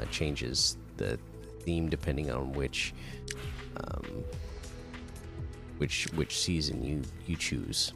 changes 0.09 0.77
the 0.95 1.19
theme 1.59 1.89
depending 1.89 2.31
on 2.31 2.51
which 2.53 2.93
um, 3.77 4.23
which 5.77 6.07
which 6.15 6.39
season 6.39 6.83
you 6.83 7.03
you 7.27 7.35
choose. 7.35 7.93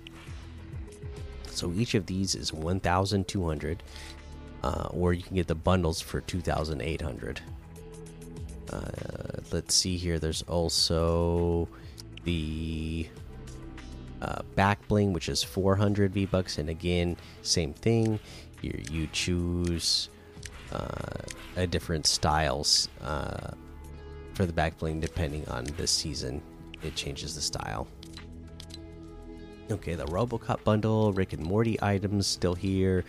So 1.52 1.72
each 1.74 1.96
of 1.96 2.06
these 2.06 2.36
is 2.36 2.54
1,200, 2.54 3.84
uh, 4.64 4.88
or 4.92 5.14
you 5.14 5.24
can 5.24 5.36
get 5.36 5.48
the 5.48 5.56
bundles 5.56 6.02
for 6.02 6.22
2,800. 6.22 7.42
Uh, 8.72 8.82
let's 9.52 9.76
see 9.76 9.98
here. 9.98 10.18
There's 10.18 10.44
also 10.44 11.68
the 12.24 13.08
uh, 14.22 14.42
back 14.56 14.88
bling, 14.88 15.14
which 15.14 15.30
is 15.30 15.44
400 15.44 16.14
V 16.14 16.26
bucks, 16.26 16.58
and 16.58 16.70
again, 16.70 17.18
same 17.42 17.74
thing. 17.74 18.20
You 18.62 18.80
you 18.92 19.08
choose 19.12 20.10
uh, 20.72 21.26
a 21.58 21.68
different 21.68 22.06
styles 22.06 22.88
uh, 23.02 23.52
for 24.36 24.46
the 24.46 24.54
back 24.54 24.78
bling 24.78 25.00
depending 25.00 25.48
on 25.50 25.66
the 25.78 25.88
season. 25.88 26.42
It 26.84 26.96
changes 26.96 27.36
the 27.36 27.42
style. 27.42 27.88
Okay, 29.71 29.95
the 29.95 30.05
RoboCop 30.05 30.65
bundle, 30.65 31.13
Rick 31.13 31.31
and 31.31 31.45
Morty 31.45 31.79
items 31.81 32.27
still 32.27 32.55
here. 32.55 33.05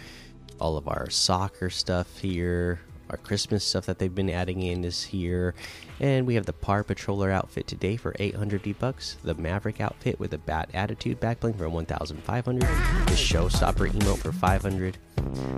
All 0.60 0.76
of 0.76 0.86
our 0.86 1.10
soccer 1.10 1.68
stuff 1.70 2.18
here. 2.18 2.80
Our 3.10 3.16
Christmas 3.16 3.64
stuff 3.64 3.86
that 3.86 3.98
they've 3.98 4.14
been 4.14 4.30
adding 4.30 4.62
in 4.62 4.84
is 4.84 5.02
here. 5.02 5.56
And 5.98 6.24
we 6.24 6.36
have 6.36 6.46
the 6.46 6.52
Par 6.52 6.84
Patroller 6.84 7.32
outfit 7.32 7.66
today 7.66 7.96
for 7.96 8.14
800 8.16 8.62
V-Bucks. 8.62 9.16
The 9.24 9.34
Maverick 9.34 9.80
outfit 9.80 10.20
with 10.20 10.34
a 10.34 10.38
Bat 10.38 10.70
Attitude 10.72 11.20
backbling 11.20 11.58
for 11.58 11.68
1,500. 11.68 12.62
The 12.62 12.66
Showstopper 13.10 13.90
emote 13.90 14.18
for 14.18 14.30
500. 14.30 14.98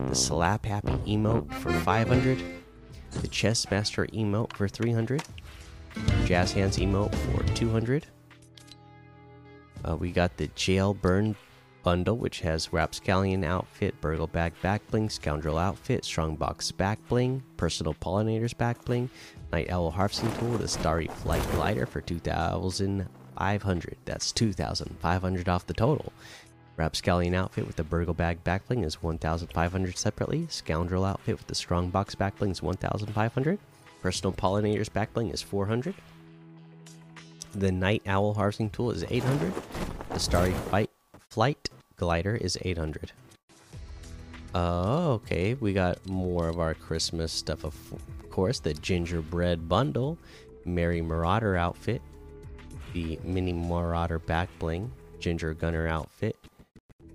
The 0.08 0.14
Slap 0.14 0.64
Happy 0.64 0.96
emote 1.06 1.52
for 1.52 1.70
500. 1.70 2.42
The 3.20 3.28
Chess 3.28 3.70
Master 3.70 4.06
emote 4.06 4.54
for 4.54 4.68
300. 4.68 5.22
Jazz 6.24 6.52
Hands 6.52 6.76
emote 6.78 7.14
for 7.14 7.42
200. 7.54 8.06
Uh, 9.84 9.96
we 9.96 10.10
got 10.10 10.36
the 10.36 10.48
Jail 10.54 10.94
Burn 10.94 11.36
bundle, 11.82 12.16
which 12.16 12.40
has 12.40 12.72
Rapscallion 12.72 13.44
outfit, 13.44 14.00
Burgle 14.00 14.26
Bag 14.26 14.52
back 14.62 14.80
bling, 14.90 15.10
Scoundrel 15.10 15.58
outfit, 15.58 16.04
Strongbox 16.04 16.72
back 16.72 16.98
bling, 17.08 17.42
Personal 17.56 17.94
Pollinators 17.94 18.56
back 18.56 18.84
bling, 18.84 19.10
Night 19.52 19.70
Owl 19.70 19.90
harvesting 19.90 20.32
tool 20.32 20.56
a 20.56 20.66
Starry 20.66 21.06
Flight 21.08 21.46
glider 21.52 21.86
for 21.86 22.00
2,500. 22.00 23.96
That's 24.04 24.32
2,500 24.32 25.48
off 25.48 25.66
the 25.66 25.74
total. 25.74 26.12
Rapscallion 26.76 27.34
outfit 27.34 27.66
with 27.66 27.76
the 27.76 27.84
Burgle 27.84 28.14
Bag 28.14 28.42
back 28.42 28.66
bling 28.66 28.82
is 28.82 29.00
1,500 29.02 29.96
separately. 29.96 30.46
Scoundrel 30.48 31.04
outfit 31.04 31.38
with 31.38 31.46
the 31.46 31.54
Strongbox 31.54 32.16
back 32.16 32.36
bling 32.38 32.50
is 32.50 32.62
1,500. 32.62 33.58
Personal 34.02 34.32
Pollinators 34.32 34.92
back 34.92 35.12
bling 35.12 35.28
is 35.28 35.40
400. 35.40 35.94
The 37.54 37.70
Night 37.70 38.02
Owl 38.06 38.34
harvesting 38.34 38.70
tool 38.70 38.90
is 38.90 39.04
800. 39.08 39.52
The 40.10 40.18
Starry 40.18 40.52
Fight 40.70 40.90
Flight 41.30 41.70
glider 41.96 42.34
is 42.34 42.58
800. 42.60 43.12
Uh, 44.54 45.12
okay, 45.12 45.54
we 45.54 45.72
got 45.72 46.04
more 46.08 46.48
of 46.48 46.58
our 46.58 46.74
Christmas 46.74 47.32
stuff. 47.32 47.64
Of 47.64 47.74
course, 48.30 48.58
the 48.58 48.74
gingerbread 48.74 49.68
bundle, 49.68 50.18
Merry 50.64 51.00
Marauder 51.00 51.56
outfit, 51.56 52.02
the 52.92 53.20
Mini 53.22 53.52
Marauder 53.52 54.18
back 54.18 54.48
bling, 54.58 54.90
Ginger 55.20 55.54
Gunner 55.54 55.86
outfit, 55.86 56.36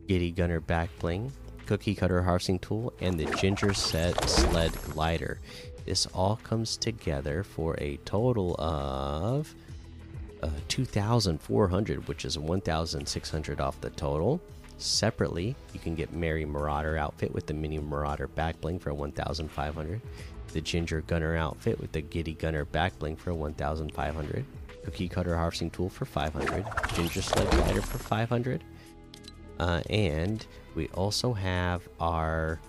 Giddy 0.08 0.32
Gunner 0.32 0.62
back 0.62 0.89
bling, 0.99 1.34
Cookie 1.65 1.95
Cutter 1.95 2.23
harvesting 2.23 2.60
tool, 2.60 2.93
and 3.02 3.19
the 3.19 3.25
Ginger 3.36 3.73
Set 3.73 4.30
sled 4.30 4.71
glider. 4.89 5.39
This 5.86 6.06
all 6.08 6.38
comes 6.43 6.78
together 6.78 7.43
for 7.43 7.75
a 7.80 7.97
total 8.06 8.56
of 8.60 9.54
uh, 10.41 10.49
2,400, 10.67 12.08
which 12.08 12.25
is 12.25 12.38
1,600 12.38 13.62
off 13.62 13.80
the 13.82 13.89
total. 13.91 14.41
Separately, 14.78 15.56
you 15.73 15.80
can 15.80 15.95
get 15.95 16.13
Merry 16.13 16.45
Marauder 16.45 16.97
outfit 16.97 17.34
with 17.34 17.45
the 17.45 17.54
Mini 17.54 17.80
Marauder 17.80 18.28
back 18.28 18.60
bling 18.62 18.80
for 18.80 18.93
1,500. 18.93 20.02
The 20.54 20.62
Ginger 20.62 21.02
Gunner 21.02 21.36
outfit 21.36 21.80
with 21.80 21.91
the 21.91 22.02
Giddy 22.02 22.34
Gunner 22.34 22.65
back 22.65 22.97
bling 22.97 23.17
for 23.17 23.34
1,500. 23.34 24.45
Cookie 24.86 25.10
Cutter 25.10 25.36
harvesting 25.36 25.69
tool 25.69 25.89
for 25.89 26.06
500. 26.06 26.65
Ginger 26.93 27.21
Sled 27.21 27.49
Glider 27.52 27.82
for 27.82 27.97
500. 27.97 28.63
Uh, 29.60 29.82
and 29.89 30.45
we 30.75 30.88
also 30.89 31.34
have 31.34 31.88
our 31.99 32.60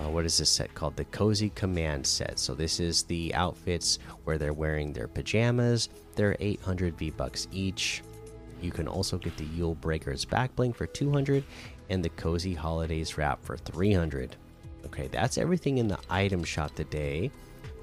uh, 0.00 0.08
what 0.08 0.24
is 0.24 0.38
this 0.38 0.50
set 0.50 0.74
called? 0.74 0.96
The 0.96 1.04
Cozy 1.06 1.50
Command 1.50 2.06
set. 2.06 2.38
So 2.38 2.54
this 2.54 2.80
is 2.80 3.04
the 3.04 3.34
outfits 3.34 3.98
where 4.24 4.38
they're 4.38 4.52
wearing 4.52 4.92
their 4.92 5.08
pajamas. 5.08 5.88
They're 6.16 6.36
800 6.40 6.98
V 6.98 7.10
bucks 7.10 7.48
each. 7.52 8.02
You 8.60 8.70
can 8.70 8.88
also 8.88 9.18
get 9.18 9.36
the 9.36 9.44
Yule 9.44 9.74
Breakers 9.74 10.24
back 10.24 10.54
bling 10.56 10.72
for 10.72 10.86
200 10.86 11.44
and 11.90 12.04
the 12.04 12.08
Cozy 12.10 12.54
Holidays 12.54 13.18
wrap 13.18 13.44
for 13.44 13.56
300. 13.56 14.36
Okay, 14.86 15.08
that's 15.08 15.38
everything 15.38 15.78
in 15.78 15.88
the 15.88 15.98
item 16.10 16.42
shop 16.44 16.74
today. 16.74 17.30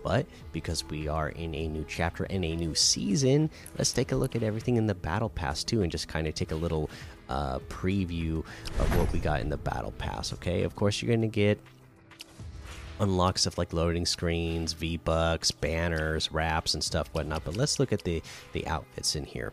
But 0.03 0.25
because 0.51 0.83
we 0.85 1.07
are 1.07 1.29
in 1.29 1.53
a 1.53 1.67
new 1.67 1.85
chapter 1.87 2.23
and 2.23 2.43
a 2.43 2.55
new 2.55 2.73
season, 2.73 3.49
let's 3.77 3.93
take 3.93 4.11
a 4.11 4.15
look 4.15 4.35
at 4.35 4.41
everything 4.41 4.77
in 4.77 4.87
the 4.87 4.95
battle 4.95 5.29
pass 5.29 5.63
too, 5.63 5.83
and 5.83 5.91
just 5.91 6.07
kind 6.07 6.25
of 6.25 6.33
take 6.33 6.51
a 6.51 6.55
little 6.55 6.89
uh, 7.29 7.59
preview 7.69 8.39
of 8.79 8.97
what 8.97 9.11
we 9.13 9.19
got 9.19 9.41
in 9.41 9.49
the 9.49 9.57
battle 9.57 9.91
pass. 9.91 10.33
Okay, 10.33 10.63
of 10.63 10.75
course 10.75 11.01
you're 11.01 11.07
going 11.07 11.21
to 11.21 11.27
get 11.27 11.59
unlock 13.01 13.37
stuff 13.37 13.57
like 13.57 13.73
loading 13.73 14.05
screens, 14.05 14.73
V 14.73 14.97
bucks, 14.97 15.51
banners, 15.51 16.31
wraps, 16.31 16.73
and 16.73 16.83
stuff 16.83 17.09
whatnot. 17.11 17.43
But 17.43 17.57
let's 17.57 17.79
look 17.79 17.91
at 17.91 18.03
the 18.03 18.21
the 18.53 18.65
outfits 18.67 19.15
in 19.15 19.25
here. 19.25 19.51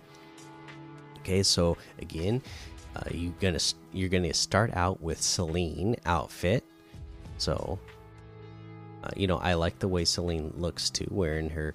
Okay, 1.21 1.43
so 1.43 1.77
again, 1.99 2.43
uh, 2.95 3.09
you 3.11 3.35
gonna 3.41 3.59
you're 3.93 4.09
gonna 4.09 4.35
start 4.35 4.71
out 4.75 5.03
with 5.03 5.21
Celine 5.21 5.97
outfit. 6.07 6.65
So, 7.39 7.79
uh, 9.03 9.11
you 9.17 9.27
know, 9.27 9.39
I 9.39 9.55
like 9.55 9.79
the 9.79 9.89
way 9.89 10.05
Celine 10.05 10.53
looks 10.57 10.91
too, 10.91 11.09
wearing 11.11 11.51
her 11.51 11.75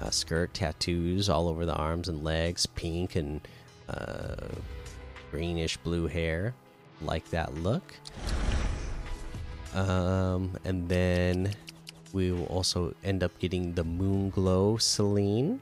uh, 0.00 0.10
skirt, 0.10 0.52
tattoos 0.54 1.28
all 1.28 1.48
over 1.48 1.64
the 1.64 1.74
arms 1.74 2.08
and 2.08 2.22
legs, 2.22 2.66
pink 2.66 3.16
and 3.16 3.40
uh, 3.88 4.48
greenish 5.30 5.76
blue 5.78 6.06
hair. 6.06 6.54
Like 7.02 7.28
that 7.30 7.54
look. 7.56 7.94
Um, 9.76 10.56
and 10.64 10.88
then 10.88 11.52
we 12.14 12.32
will 12.32 12.46
also 12.46 12.94
end 13.04 13.22
up 13.22 13.38
getting 13.38 13.74
the 13.74 13.84
Moon 13.84 14.30
Glow 14.30 14.78
Celine. 14.78 15.60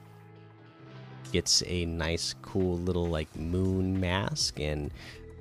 Gets 1.33 1.63
a 1.67 1.85
nice, 1.85 2.33
cool 2.41 2.77
little 2.77 3.07
like 3.07 3.33
moon 3.35 3.99
mask 3.99 4.61
and 4.61 4.89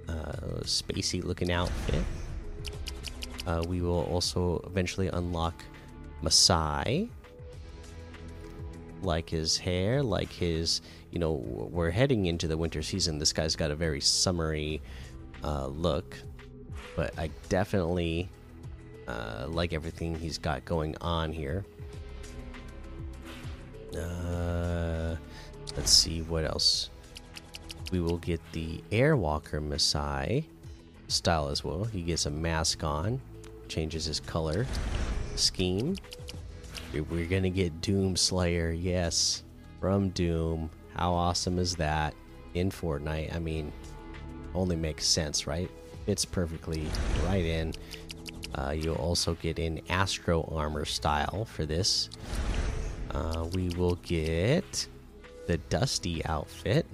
uh, 0.08 0.62
spacey 0.62 1.22
looking 1.22 1.52
outfit. 1.52 2.02
Uh, 3.46 3.62
we 3.68 3.80
will 3.80 4.04
also 4.10 4.60
eventually 4.66 5.06
unlock 5.06 5.62
Masai. 6.20 7.08
Like 9.02 9.30
his 9.30 9.56
hair, 9.56 10.02
like 10.02 10.32
his, 10.32 10.80
you 11.12 11.20
know, 11.20 11.32
we're 11.32 11.90
heading 11.90 12.26
into 12.26 12.48
the 12.48 12.56
winter 12.56 12.82
season. 12.82 13.18
This 13.18 13.32
guy's 13.32 13.54
got 13.54 13.70
a 13.70 13.76
very 13.76 14.00
summery 14.00 14.82
uh, 15.44 15.66
look, 15.68 16.18
but 16.96 17.16
I 17.16 17.30
definitely 17.50 18.30
uh, 19.06 19.46
like 19.48 19.72
everything 19.72 20.14
he's 20.14 20.38
got 20.38 20.64
going 20.64 20.96
on 21.00 21.32
here. 21.32 21.64
Uh, 23.96 25.16
let's 25.76 25.92
see 25.92 26.22
what 26.22 26.44
else. 26.44 26.90
We 27.92 28.00
will 28.00 28.18
get 28.18 28.40
the 28.52 28.82
Airwalker 28.90 29.62
Masai 29.62 30.48
style 31.08 31.48
as 31.48 31.62
well. 31.62 31.84
He 31.84 32.02
gets 32.02 32.26
a 32.26 32.30
mask 32.30 32.82
on, 32.82 33.20
changes 33.68 34.04
his 34.06 34.20
color 34.20 34.66
scheme. 35.36 35.96
We're 36.92 37.26
gonna 37.26 37.50
get 37.50 37.80
Doom 37.80 38.16
Slayer, 38.16 38.70
yes, 38.70 39.42
from 39.80 40.10
Doom. 40.10 40.70
How 40.96 41.12
awesome 41.12 41.58
is 41.58 41.74
that 41.76 42.14
in 42.54 42.70
Fortnite? 42.70 43.34
I 43.34 43.38
mean, 43.38 43.72
only 44.54 44.76
makes 44.76 45.06
sense, 45.06 45.46
right? 45.46 45.70
Fits 46.06 46.24
perfectly 46.24 46.86
right 47.26 47.44
in. 47.44 47.74
Uh, 48.54 48.70
you'll 48.70 48.94
also 48.96 49.34
get 49.34 49.58
an 49.58 49.80
Astro 49.88 50.48
Armor 50.54 50.84
style 50.84 51.44
for 51.44 51.66
this. 51.66 52.08
Uh, 53.10 53.48
we 53.52 53.68
will 53.70 53.96
get 53.96 54.86
the 55.46 55.58
Dusty 55.58 56.24
outfit. 56.26 56.86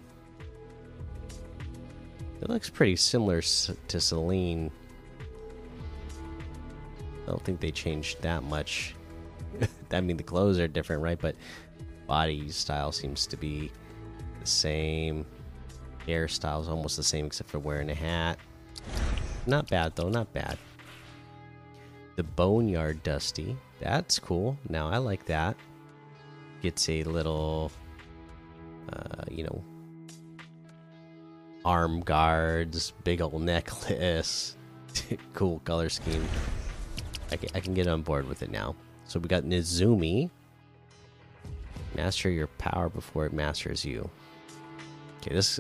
It 2.41 2.49
looks 2.49 2.71
pretty 2.71 2.97
similar 2.97 3.43
to 3.43 4.01
Celine. 4.01 4.71
I 7.25 7.31
don't 7.31 7.45
think 7.45 7.61
they 7.61 7.71
changed 7.71 8.23
that 8.23 8.43
much. 8.43 8.95
I 9.93 10.01
mean, 10.01 10.17
the 10.17 10.23
clothes 10.23 10.59
are 10.59 10.69
different, 10.69 11.03
right? 11.03 11.21
But 11.21 11.37
Body 12.07 12.49
style 12.49 12.93
seems 12.93 13.27
to 13.27 13.37
be 13.37 13.71
the 14.41 14.47
same. 14.47 15.27
Hairstyle's 16.09 16.69
almost 16.69 16.97
the 16.97 17.03
same 17.03 17.27
except 17.27 17.51
for 17.51 17.59
wearing 17.59 17.91
a 17.91 17.95
hat. 17.95 18.39
Not 19.47 19.69
bad 19.69 19.95
though, 19.95 20.09
not 20.09 20.33
bad. 20.33 20.59
The 22.17 22.23
Boneyard 22.23 23.03
Dusty. 23.03 23.57
That's 23.81 24.19
cool. 24.19 24.59
Now 24.69 24.89
I 24.89 24.99
like 24.99 25.25
that. 25.27 25.57
Gets 26.63 26.89
a 26.89 27.03
little, 27.05 27.73
uh, 28.93 29.25
you 29.31 29.45
know, 29.45 29.65
arm 31.65 32.01
guards, 32.01 32.93
big 33.05 33.21
old 33.21 33.43
necklace, 33.43 34.57
cool 35.35 35.61
color 35.61 35.89
scheme. 35.89 36.27
I 37.31 37.37
can, 37.37 37.49
I 37.55 37.61
can 37.61 37.75
get 37.75 37.87
on 37.87 38.03
board 38.03 38.29
with 38.29 38.43
it 38.43 38.51
now. 38.51 38.75
So 39.05 39.19
we 39.19 39.29
got 39.29 39.45
Nizumi. 39.45 40.31
Master 41.97 42.31
your 42.31 42.47
power 42.47 42.89
before 42.89 43.27
it 43.27 43.33
masters 43.33 43.85
you. 43.85 44.09
Okay, 45.19 45.35
this 45.35 45.59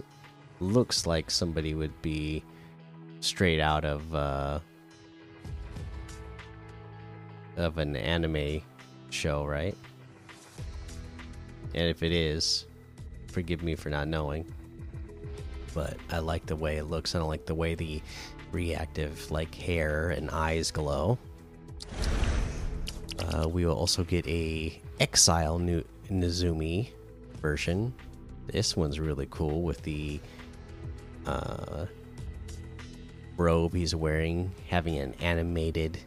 looks 0.60 1.06
like 1.06 1.30
somebody 1.30 1.74
would 1.74 2.00
be 2.02 2.44
straight 3.20 3.60
out 3.60 3.84
of 3.84 4.14
uh, 4.14 4.60
of 7.60 7.78
an 7.78 7.94
anime 7.96 8.62
show, 9.10 9.44
right? 9.44 9.76
And 11.74 11.86
if 11.86 12.02
it 12.02 12.12
is, 12.12 12.66
forgive 13.28 13.62
me 13.62 13.74
for 13.76 13.90
not 13.90 14.08
knowing. 14.08 14.44
But 15.74 15.96
I 16.10 16.18
like 16.18 16.46
the 16.46 16.56
way 16.56 16.78
it 16.78 16.84
looks. 16.84 17.14
I 17.14 17.18
don't 17.18 17.28
like 17.28 17.46
the 17.46 17.54
way 17.54 17.74
the 17.74 18.02
reactive 18.50 19.30
like 19.30 19.54
hair 19.54 20.10
and 20.10 20.30
eyes 20.30 20.70
glow. 20.70 21.18
Uh, 23.18 23.48
we 23.48 23.64
will 23.64 23.76
also 23.76 24.02
get 24.02 24.26
a 24.26 24.80
Exile 24.98 25.58
new 25.58 25.84
Nizumi 26.10 26.90
version. 27.40 27.94
This 28.46 28.76
one's 28.76 28.98
really 28.98 29.28
cool 29.30 29.62
with 29.62 29.82
the 29.82 30.18
uh, 31.26 31.86
robe 33.36 33.74
he's 33.74 33.94
wearing 33.94 34.50
having 34.68 34.98
an 34.98 35.14
animated 35.20 35.98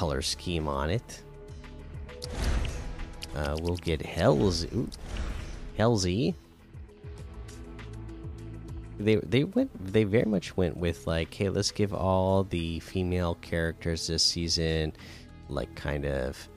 color 0.00 0.22
scheme 0.22 0.66
on 0.66 0.88
it. 0.88 1.20
Uh, 3.36 3.54
we'll 3.60 3.76
get 3.76 4.00
Hells 4.00 4.64
Helsie. 5.78 6.34
They 8.98 9.16
they 9.16 9.44
went 9.44 9.70
they 9.92 10.04
very 10.04 10.24
much 10.24 10.56
went 10.56 10.78
with 10.78 11.06
like, 11.06 11.34
hey, 11.34 11.50
let's 11.50 11.70
give 11.70 11.92
all 11.92 12.44
the 12.44 12.80
female 12.80 13.34
characters 13.42 14.06
this 14.06 14.22
season 14.22 14.94
like 15.50 15.74
kind 15.74 16.06
of 16.06 16.48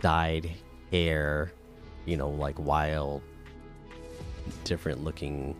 dyed 0.00 0.48
hair, 0.92 1.52
you 2.04 2.16
know, 2.16 2.30
like 2.30 2.60
wild, 2.60 3.22
different 4.62 5.02
looking, 5.02 5.56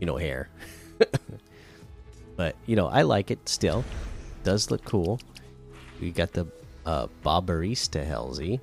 you 0.00 0.06
know, 0.06 0.16
hair. 0.16 0.48
but 2.36 2.56
you 2.64 2.76
know, 2.76 2.86
I 2.86 3.02
like 3.02 3.30
it 3.30 3.46
still. 3.46 3.84
Does 4.42 4.70
look 4.70 4.82
cool. 4.86 5.20
We 6.04 6.10
got 6.10 6.32
the 6.32 6.46
uh, 6.84 7.06
Barbarista. 7.24 8.60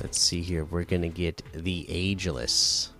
Let's 0.00 0.18
see 0.18 0.40
here. 0.40 0.64
We're 0.64 0.84
gonna 0.84 1.10
get 1.10 1.42
the 1.52 1.84
Ageless. 1.90 2.90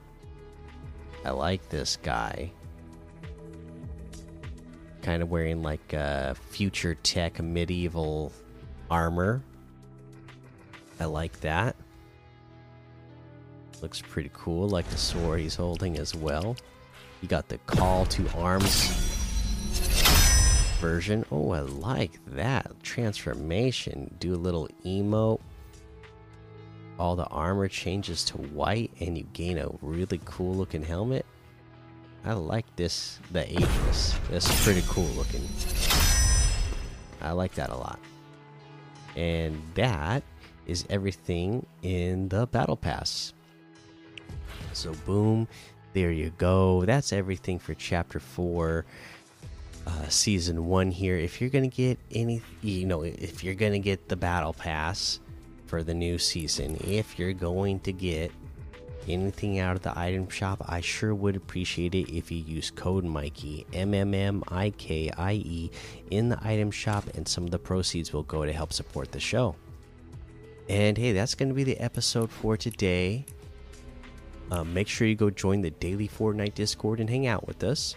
I 1.25 1.31
like 1.31 1.67
this 1.71 1.97
guy. 1.97 2.53
Kind 5.01 5.23
of 5.23 5.31
wearing 5.31 5.63
like 5.63 5.95
uh, 5.95 6.35
future 6.35 6.95
tech 6.97 7.41
medieval 7.41 8.31
armor. 8.91 9.43
I 11.01 11.07
like 11.07 11.41
that. 11.41 11.75
Looks 13.81 14.03
pretty 14.03 14.31
cool, 14.35 14.69
like 14.69 14.87
the 14.91 14.99
sword 14.99 15.41
he's 15.41 15.57
holding 15.57 15.97
as 15.97 16.15
well. 16.15 16.55
You 17.23 17.29
got 17.29 17.49
the 17.49 17.57
call 17.65 18.05
to 18.05 18.29
arms 18.37 19.04
version. 20.85 21.25
Oh, 21.33 21.53
I 21.53 21.61
like 21.61 22.13
that. 22.27 22.71
Transformation. 22.83 24.15
Do 24.21 24.35
a 24.35 24.37
little 24.37 24.69
emo. 24.85 25.41
All 26.99 27.17
the 27.17 27.25
armor 27.25 27.69
changes 27.69 28.23
to 28.25 28.37
white 28.37 28.91
and 29.01 29.17
you 29.17 29.27
gain 29.33 29.57
a 29.57 29.71
really 29.81 30.21
cool 30.27 30.55
looking 30.55 30.83
helmet. 30.83 31.25
I 32.23 32.35
like 32.35 32.67
this, 32.77 33.19
the 33.33 33.51
Aegis. 33.51 34.15
That's 34.31 34.63
pretty 34.63 34.83
cool 34.87 35.09
looking. 35.17 35.49
I 37.23 37.33
like 37.33 37.55
that 37.55 37.71
a 37.71 37.77
lot. 37.77 37.99
And 39.17 39.63
that 39.75 40.23
is 40.67 40.85
everything 40.91 41.65
in 41.83 42.29
the 42.29 42.47
battle 42.47 42.77
pass. 42.77 43.33
So, 44.75 44.93
boom, 45.07 45.49
there 45.95 46.13
you 46.13 46.31
go. 46.37 46.85
That's 46.85 47.11
everything 47.13 47.59
for 47.59 47.73
chapter 47.73 48.21
four, 48.21 48.85
uh, 49.87 50.09
season 50.09 50.67
one 50.67 50.91
here. 50.91 51.17
If 51.17 51.41
you're 51.41 51.51
to 51.71 51.77
get 51.77 51.99
any, 52.11 52.43
you 52.63 52.87
know, 52.87 53.03
if 53.03 53.45
you're 53.45 53.55
to 53.73 53.79
get 53.79 54.09
the 54.09 54.17
battle 54.17 54.53
pass 54.53 55.21
for 55.67 55.83
the 55.83 55.95
new 55.95 56.19
season, 56.19 56.77
if 56.85 57.19
you're 57.19 57.33
going 57.33 57.81
to 57.81 57.93
get 57.93 58.33
anything 59.07 59.59
out 59.59 59.77
of 59.77 59.83
the 59.83 59.99
item 59.99 60.29
shop, 60.29 60.65
I 60.67 60.81
sure 60.81 61.15
would 61.15 61.37
appreciate 61.37 61.95
it 61.95 62.11
if 62.11 62.31
you 62.31 62.39
use 62.39 62.71
code 62.71 63.05
Mikey 63.05 63.67
M 63.73 63.93
M 63.93 64.15
M 64.15 64.43
I 64.49 64.71
K 64.71 65.11
I 65.17 65.33
E 65.33 65.71
in 66.11 66.31
the 66.31 66.39
item 66.43 66.71
shop, 66.71 67.05
and 67.15 67.29
some 67.29 67.45
of 67.45 67.51
the 67.51 67.59
proceeds 67.59 68.13
will 68.13 68.23
go 68.23 68.45
to 68.47 68.53
help 68.53 68.73
support 68.73 69.13
the 69.13 69.21
show. 69.21 69.57
And 70.71 70.97
hey, 70.97 71.13
that's 71.13 71.35
going 71.35 71.51
to 71.51 71.55
be 71.55 71.65
the 71.65 71.79
episode 71.79 72.31
for 72.31 72.57
today. 72.57 73.27
Uh, 74.51 74.65
make 74.65 74.89
sure 74.89 75.07
you 75.07 75.15
go 75.15 75.29
join 75.29 75.61
the 75.61 75.71
daily 75.71 76.09
Fortnite 76.09 76.55
Discord 76.55 77.01
and 77.01 77.11
hang 77.11 77.27
out 77.27 77.47
with 77.47 77.63
us. 77.65 77.97